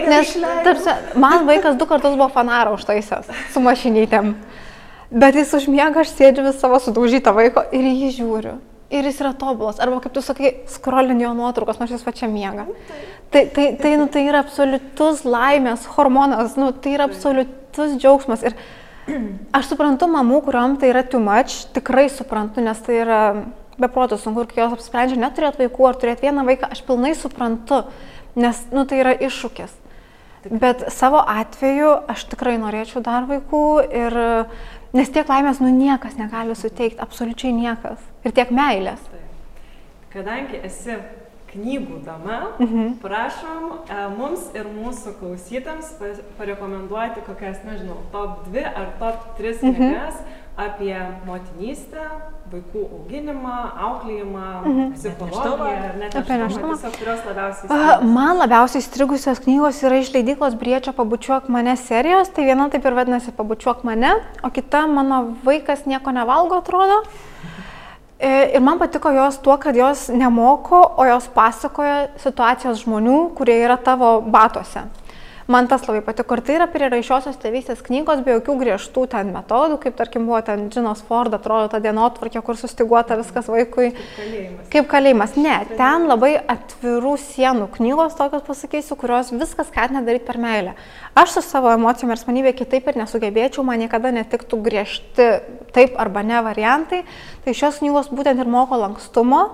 Nes 0.08 0.36
tarsi, 0.64 0.94
man 1.18 1.48
vaikas 1.48 1.76
du 1.76 1.88
kartus 1.90 2.14
buvo 2.14 2.30
fanarą 2.32 2.76
užtaisęs 2.78 3.28
su 3.52 3.62
mašinytėm. 3.64 4.34
Bet 5.10 5.34
jis 5.34 5.50
užmiega, 5.58 6.04
aš 6.04 6.14
sėdžiu 6.14 6.46
vis 6.46 6.60
savo 6.62 6.78
sudaužytą 6.78 7.34
vaiko 7.34 7.66
ir 7.74 7.88
jį 7.90 8.10
žiūriu. 8.20 8.58
Ir 8.90 9.06
jis 9.06 9.20
yra 9.22 9.30
tobulas. 9.38 9.78
Arba 9.78 10.00
kaip 10.02 10.14
tu 10.16 10.22
sakai, 10.24 10.52
skrolini 10.70 11.22
jo 11.22 11.30
nuotraukos, 11.38 11.78
nors 11.78 11.92
jis 11.94 12.02
pačia 12.02 12.26
miega. 12.30 12.66
Tai, 13.30 13.44
tai, 13.54 13.68
tai, 13.78 13.94
nu, 14.00 14.08
tai 14.10 14.24
yra 14.26 14.42
absoliutus 14.42 15.22
laimės 15.22 15.86
hormonas, 15.94 16.56
nu, 16.58 16.72
tai 16.74 16.96
yra 16.96 17.06
absoliutus 17.06 17.94
džiaugsmas. 18.00 18.42
Ir 18.42 18.56
aš 19.54 19.70
suprantu 19.70 20.08
mamų, 20.10 20.40
kuriuom 20.48 20.74
tai 20.82 20.90
yra 20.90 21.04
too 21.06 21.22
much, 21.22 21.68
tikrai 21.76 22.08
suprantu, 22.10 22.64
nes 22.66 22.82
tai 22.82 22.98
yra 23.04 23.20
beprotų 23.80 24.18
sunku 24.20 24.44
kai 24.50 24.64
jos 24.64 24.74
apsprendžia 24.76 25.20
neturėti 25.20 25.62
vaikų 25.62 25.86
ar 25.88 26.00
turėti 26.00 26.26
vieną 26.26 26.44
vaiką, 26.48 26.72
aš 26.74 26.82
pilnai 26.88 27.14
suprantu, 27.16 27.84
nes 28.38 28.66
nu, 28.74 28.84
tai 28.90 29.00
yra 29.04 29.14
iššūkis. 29.14 29.78
Bet 30.50 30.86
savo 30.94 31.20
atveju 31.20 31.92
aš 32.08 32.24
tikrai 32.32 32.56
norėčiau 32.60 33.02
dar 33.04 33.26
vaikų 33.28 33.64
ir 33.92 34.16
nes 34.96 35.12
tiek 35.12 35.28
laimės 35.28 35.60
nu 35.60 35.68
niekas 35.74 36.16
negali 36.18 36.56
suteikti, 36.56 37.00
absoliučiai 37.04 37.52
niekas. 37.54 38.09
Ir 38.24 38.36
tiek 38.36 38.52
meilės. 38.52 39.00
Kadangi 40.12 40.58
esi 40.66 40.98
knygų 41.50 42.00
dama, 42.06 42.40
mhm. 42.60 42.98
prašom 43.02 43.70
e, 43.70 44.02
mums 44.14 44.50
ir 44.54 44.68
mūsų 44.70 45.16
klausytams 45.18 45.94
parekomenduoti 46.38 47.24
kokias, 47.26 47.62
nežinau, 47.66 47.98
top 48.12 48.44
2 48.50 48.66
ar 48.68 48.92
top 49.00 49.32
3 49.40 49.56
mhm. 49.64 49.78
knygas 49.78 50.20
apie 50.60 50.92
motinystę, 51.24 52.04
vaikų 52.50 52.82
auginimą, 52.98 53.54
auklėjimą, 53.86 54.46
mhm. 54.66 54.92
psichologiją, 54.98 55.92
net 56.02 56.16
apie 56.20 56.36
neštumą, 56.42 56.76
kurios 56.98 57.22
labiausiai 57.24 57.70
įstrigusios. 57.70 58.04
Man 58.18 58.42
labiausiai 58.42 58.84
įstrigusios 58.84 59.42
knygos 59.46 59.80
yra 59.86 60.02
iš 60.02 60.12
leidyklos 60.14 60.58
Briečio 60.60 60.92
pabučiuok 60.98 61.48
mane 61.54 61.78
serijos, 61.80 62.34
tai 62.34 62.44
viena 62.50 62.68
taip 62.74 62.84
ir 62.84 62.98
vadinasi 62.98 63.32
pabučiuok 63.38 63.86
mane, 63.88 64.12
o 64.44 64.52
kita 64.52 64.84
mano 64.90 65.22
vaikas 65.46 65.86
nieko 65.88 66.12
nevalgo 66.14 66.60
atrodo. 66.60 67.00
E, 67.06 67.69
ir 68.20 68.60
man 68.60 68.78
patiko 68.78 69.10
jos 69.14 69.38
tuo, 69.40 69.56
kad 69.56 69.76
jos 69.76 70.08
nemoko, 70.12 70.80
o 70.96 71.06
jos 71.08 71.28
pasakoja 71.34 72.08
situacijos 72.20 72.84
žmonių, 72.84 73.30
kurie 73.36 73.56
yra 73.64 73.78
tavo 73.80 74.18
batose. 74.20 74.84
Man 75.50 75.66
tas 75.66 75.82
labai 75.88 76.04
patiko. 76.06 76.36
Ir 76.38 76.44
tai 76.46 76.54
yra 76.60 76.66
priraišiosios 76.70 77.38
tėvystės 77.42 77.80
knygos 77.82 78.20
be 78.22 78.36
jokių 78.36 78.54
griežtų 78.60 79.06
ten 79.10 79.32
metodų, 79.34 79.80
kaip 79.82 79.96
tarkim 79.98 80.28
buvo 80.28 80.38
ten 80.46 80.68
Džinos 80.70 81.02
Ford, 81.08 81.34
atrodo 81.34 81.72
ta 81.72 81.80
dienotvarkė, 81.82 82.38
kur 82.46 82.58
sustiguota 82.60 83.16
viskas 83.18 83.48
vaikui. 83.50 83.88
Kaip 83.96 84.14
kalėjimas. 84.20 84.68
Kaip 84.70 84.86
kalėjimas. 84.92 85.34
Ne, 85.42 85.56
ten 85.74 86.06
labai 86.06 86.36
atvirų 86.54 87.16
sienų 87.24 87.66
knygos, 87.74 88.14
tokios 88.20 88.46
pasakysiu, 88.46 88.94
kurios 89.00 89.34
viskas 89.34 89.72
skatina 89.72 90.04
daryti 90.06 90.28
per 90.28 90.38
meilę. 90.38 90.76
Aš 91.18 91.40
su 91.40 91.42
savo 91.48 91.74
emocijom 91.74 92.14
ir 92.14 92.20
asmenybė 92.20 92.54
kitaip 92.62 92.86
ir 92.86 93.02
nesugebėčiau, 93.02 93.66
man 93.66 93.82
niekada 93.82 94.14
netiktų 94.14 94.62
griežti 94.70 95.30
taip 95.74 95.98
arba 95.98 96.22
ne 96.22 96.38
variantai. 96.46 97.02
Tai 97.42 97.58
šios 97.58 97.82
knygos 97.82 98.14
būtent 98.14 98.38
ir 98.38 98.54
moko 98.54 98.78
lankstumo 98.78 99.48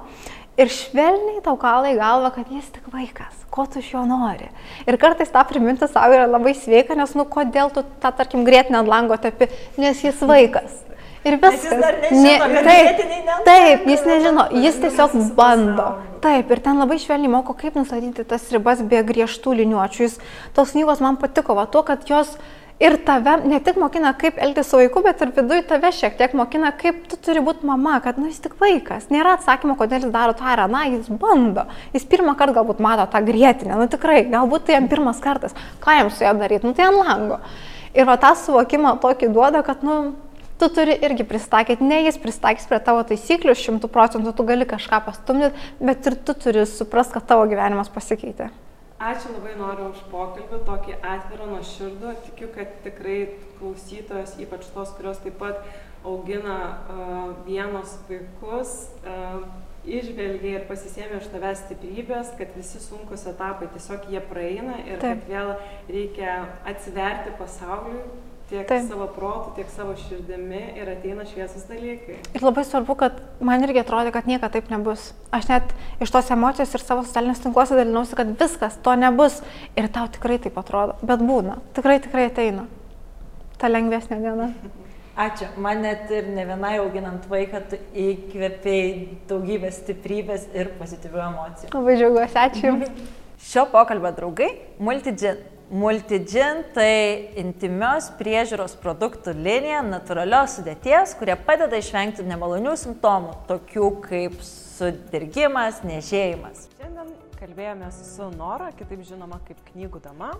ir 0.60 0.68
švelniai 0.72 1.40
tau 1.44 1.56
kalai 1.60 1.94
galva, 1.96 2.34
kad 2.34 2.52
jis 2.52 2.68
tik 2.74 2.92
vaikas, 2.92 3.45
ko 3.56 3.66
tu 3.66 3.80
iš 3.80 3.92
jo 3.94 4.04
nori. 4.08 4.50
Ir 4.86 4.98
kartais 5.00 5.32
tą 5.32 5.42
priminti 5.48 5.88
savo 5.88 6.16
yra 6.16 6.26
labai 6.28 6.52
sveika, 6.56 6.96
nes, 6.98 7.14
nu, 7.16 7.24
kodėl 7.28 7.72
tu 7.72 7.84
tą, 8.02 8.12
tarkim, 8.12 8.44
grėtinę 8.44 8.82
ant 8.82 8.90
lango 8.92 9.16
tepi, 9.20 9.48
nes 9.80 10.02
jis 10.04 10.20
vaikas. 10.28 10.82
Ir 11.26 11.40
viskas. 11.42 11.80
Nežino, 12.12 12.46
ne, 12.52 12.60
taip, 12.62 13.00
taip, 13.46 13.86
jis 13.90 14.04
nežino, 14.06 14.44
jis 14.62 14.76
tiesiog 14.84 15.16
bando. 15.38 15.88
Taip, 16.22 16.52
ir 16.54 16.60
ten 16.62 16.78
labai 16.78 17.00
švelniai 17.02 17.32
moko, 17.32 17.56
kaip 17.58 17.74
nustatyti 17.78 18.26
tas 18.28 18.44
ribas 18.54 18.82
be 18.86 19.00
griežtų 19.08 19.56
liniuočių. 19.62 20.04
Jis, 20.06 20.20
tos 20.54 20.76
knygos 20.76 21.02
man 21.02 21.18
patiko, 21.18 21.56
va, 21.58 21.66
tuo, 21.70 21.82
kad 21.86 22.06
jos 22.06 22.36
ir 22.80 22.96
tave 23.04 23.36
ne 23.48 23.58
tik 23.64 23.78
mokina, 23.80 24.12
kaip 24.18 24.38
elgtis 24.42 24.68
su 24.70 24.80
vaiku, 24.80 25.00
bet 25.04 25.22
ir 25.24 25.32
viduje 25.36 25.62
tave 25.70 25.90
šiek 25.94 26.16
tiek 26.18 26.34
mokina, 26.36 26.72
kaip 26.76 27.06
tu 27.10 27.18
turi 27.20 27.40
būti 27.44 27.66
mama, 27.68 27.96
kad 28.04 28.18
nu, 28.20 28.28
jis 28.30 28.42
tik 28.44 28.58
vaikas. 28.60 29.08
Nėra 29.12 29.36
atsakymo, 29.38 29.78
kodėl 29.80 30.04
jis 30.04 30.12
daro 30.14 30.36
tą 30.36 30.50
ar 30.52 30.66
aną, 30.66 30.82
jis 30.92 31.08
bando. 31.22 31.66
Jis 31.96 32.04
pirmą 32.10 32.36
kartą 32.36 32.58
galbūt 32.60 32.82
mato 32.84 33.08
tą 33.12 33.22
grėtinę, 33.24 33.78
nu 33.80 33.88
tikrai, 33.92 34.26
galbūt 34.32 34.68
tai 34.68 34.76
jam 34.76 34.90
pirmas 34.92 35.22
kartas. 35.24 35.56
Ką 35.84 35.96
jam 36.00 36.12
su 36.12 36.26
ja 36.26 36.34
daryti, 36.36 36.68
nu 36.68 36.76
tai 36.76 36.90
ant 36.90 37.00
lango. 37.00 37.40
Ir 37.96 38.04
va 38.08 38.18
tą 38.20 38.34
suvokimą 38.36 38.98
tokį 39.00 39.32
duoda, 39.32 39.64
kad, 39.64 39.80
nu, 39.86 40.12
tu 40.60 40.68
turi 40.68 40.98
irgi 41.04 41.24
pristaikyti, 41.28 41.84
ne 41.84 42.02
jis 42.04 42.20
pristaikys 42.20 42.68
prie 42.68 42.80
tavo 42.84 43.00
taisyklių, 43.08 43.56
šimtų 43.56 43.88
procentų 43.92 44.36
tu 44.36 44.44
gali 44.48 44.68
kažką 44.68 45.00
pastumdyti, 45.08 45.66
bet 45.80 46.08
ir 46.08 46.20
tu 46.28 46.36
turi 46.36 46.68
suprasti, 46.68 47.16
kad 47.16 47.28
tavo 47.32 47.48
gyvenimas 47.48 47.92
pasikeitė. 47.92 48.52
Ačiū 48.96 49.34
labai 49.34 49.52
noriu 49.60 49.90
už 49.92 49.98
pokalbį, 50.08 50.62
tokį 50.64 50.94
atvirą, 51.04 51.50
nuoširdų. 51.50 52.14
Tikiu, 52.30 52.46
kad 52.54 52.70
tikrai 52.80 53.18
klausytojos, 53.58 54.38
ypač 54.40 54.70
tos, 54.72 54.94
kurios 54.96 55.20
taip 55.20 55.36
pat 55.42 55.60
augina 56.06 56.56
vienos 57.44 57.92
vaikus, 58.08 58.72
išvelgia 59.84 60.62
ir 60.62 60.64
pasisėmė 60.70 61.20
iš 61.20 61.28
tavęs 61.34 61.60
stiprybės, 61.66 62.32
kad 62.38 62.56
visi 62.56 62.80
sunkus 62.80 63.26
etapai 63.28 63.68
tiesiog 63.74 64.08
jie 64.14 64.22
praeina 64.30 64.80
ir 64.88 65.02
kad 65.04 65.28
vėl 65.28 65.52
reikia 65.92 66.38
atsiverti 66.64 67.36
pasauliui, 67.36 68.00
tiek 68.50 68.66
Taip. 68.68 68.86
savo 68.86 69.08
protų, 69.10 69.54
tiek 69.56 69.70
savo 69.74 69.96
širdimi 69.98 70.60
ir 70.78 70.90
ateina 70.92 71.26
šviesus 71.26 71.66
dalykai. 71.70 72.20
Ir 72.36 72.44
labai 72.44 72.64
svarbu, 72.66 72.96
kad 72.98 73.18
man 73.44 73.64
irgi 73.66 73.82
atrodė, 73.82 74.12
kad 74.14 74.28
niekada 74.30 74.52
taip 74.54 74.70
nebus. 74.70 75.08
Aš 75.34 75.48
net 75.50 75.74
iš 76.02 76.12
tos 76.14 76.30
emocijos 76.34 76.74
ir 76.76 76.84
savo 76.84 77.04
socialiniuose 77.06 77.46
tinkluose 77.48 77.78
dalinausi, 77.78 78.16
kad 78.18 78.30
viskas, 78.38 78.78
to 78.82 78.94
nebus. 78.98 79.40
Ir 79.78 79.90
tau 79.92 80.06
tikrai 80.12 80.38
taip 80.42 80.58
atrodo. 80.62 80.98
Bet 81.02 81.24
būna. 81.26 81.58
Tikrai, 81.76 81.98
tikrai 82.04 82.28
ateina. 82.30 82.66
Ta 83.58 83.70
lengvesnė 83.72 84.20
diena. 84.22 84.50
Ačiū. 85.26 85.48
Man 85.64 85.80
net 85.80 86.10
ir 86.12 86.26
ne 86.28 86.44
vienai 86.44 86.74
auginant 86.82 87.24
vaiką 87.30 87.62
įkvėpiai 87.96 88.88
daugybę 89.30 89.70
stiprybės 89.72 90.50
ir 90.54 90.74
pozityvių 90.76 91.22
emocijų. 91.30 91.70
Labai 91.72 91.98
džiaugiuosi. 91.98 92.42
Ačiū. 92.46 92.74
Šio 93.46 93.66
pokalbio 93.72 94.10
draugai 94.16 94.48
Multidžin 94.82 95.40
Multigin 95.66 96.60
tai 96.76 97.32
intimios 97.42 98.06
priežiūros 98.14 98.76
produktų 98.78 99.32
linija 99.34 99.80
natūralios 99.82 100.60
sudėties, 100.60 101.16
kurie 101.18 101.34
padeda 101.34 101.80
išvengti 101.82 102.22
nemalonių 102.22 102.76
simptomų, 102.78 103.32
tokių 103.48 103.88
kaip 104.04 104.36
sudirgimas, 104.46 105.80
nežėjimas. 105.82 106.68
Šiandien 106.78 107.10
kalbėjome 107.40 107.90
su 107.98 108.30
Nora, 108.38 108.70
kitaip 108.78 109.02
žinoma 109.10 109.40
kaip 109.48 109.58
knygų 109.72 110.04
dama. 110.06 110.36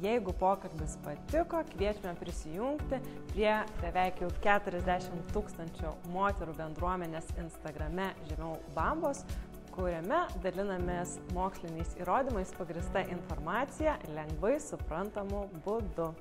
Jeigu 0.00 0.30
pokalbis 0.38 0.94
patiko, 1.02 1.58
kviečiame 1.74 2.14
prisijungti 2.22 3.02
prie 3.34 3.56
beveik 3.82 4.22
jau 4.22 4.30
40 4.46 5.26
tūkstančių 5.34 5.90
moterų 6.14 6.54
bendruomenės 6.62 7.34
Instagrame 7.42 8.12
žemiau 8.30 8.54
bambos, 8.78 9.26
kuriame 9.74 10.22
dalinamės 10.44 11.16
moksliniais 11.36 11.96
įrodymais 12.00 12.52
pagrista 12.58 13.04
informacija 13.14 13.98
lengvai 14.16 14.56
suprantamu 14.62 15.46
būdu. 15.66 16.12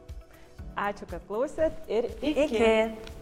Ačiū, 0.79 1.07
kad 1.11 1.25
klausėt 1.27 1.89
ir 1.91 2.07
iki. 2.21 2.45
iki. 2.47 3.20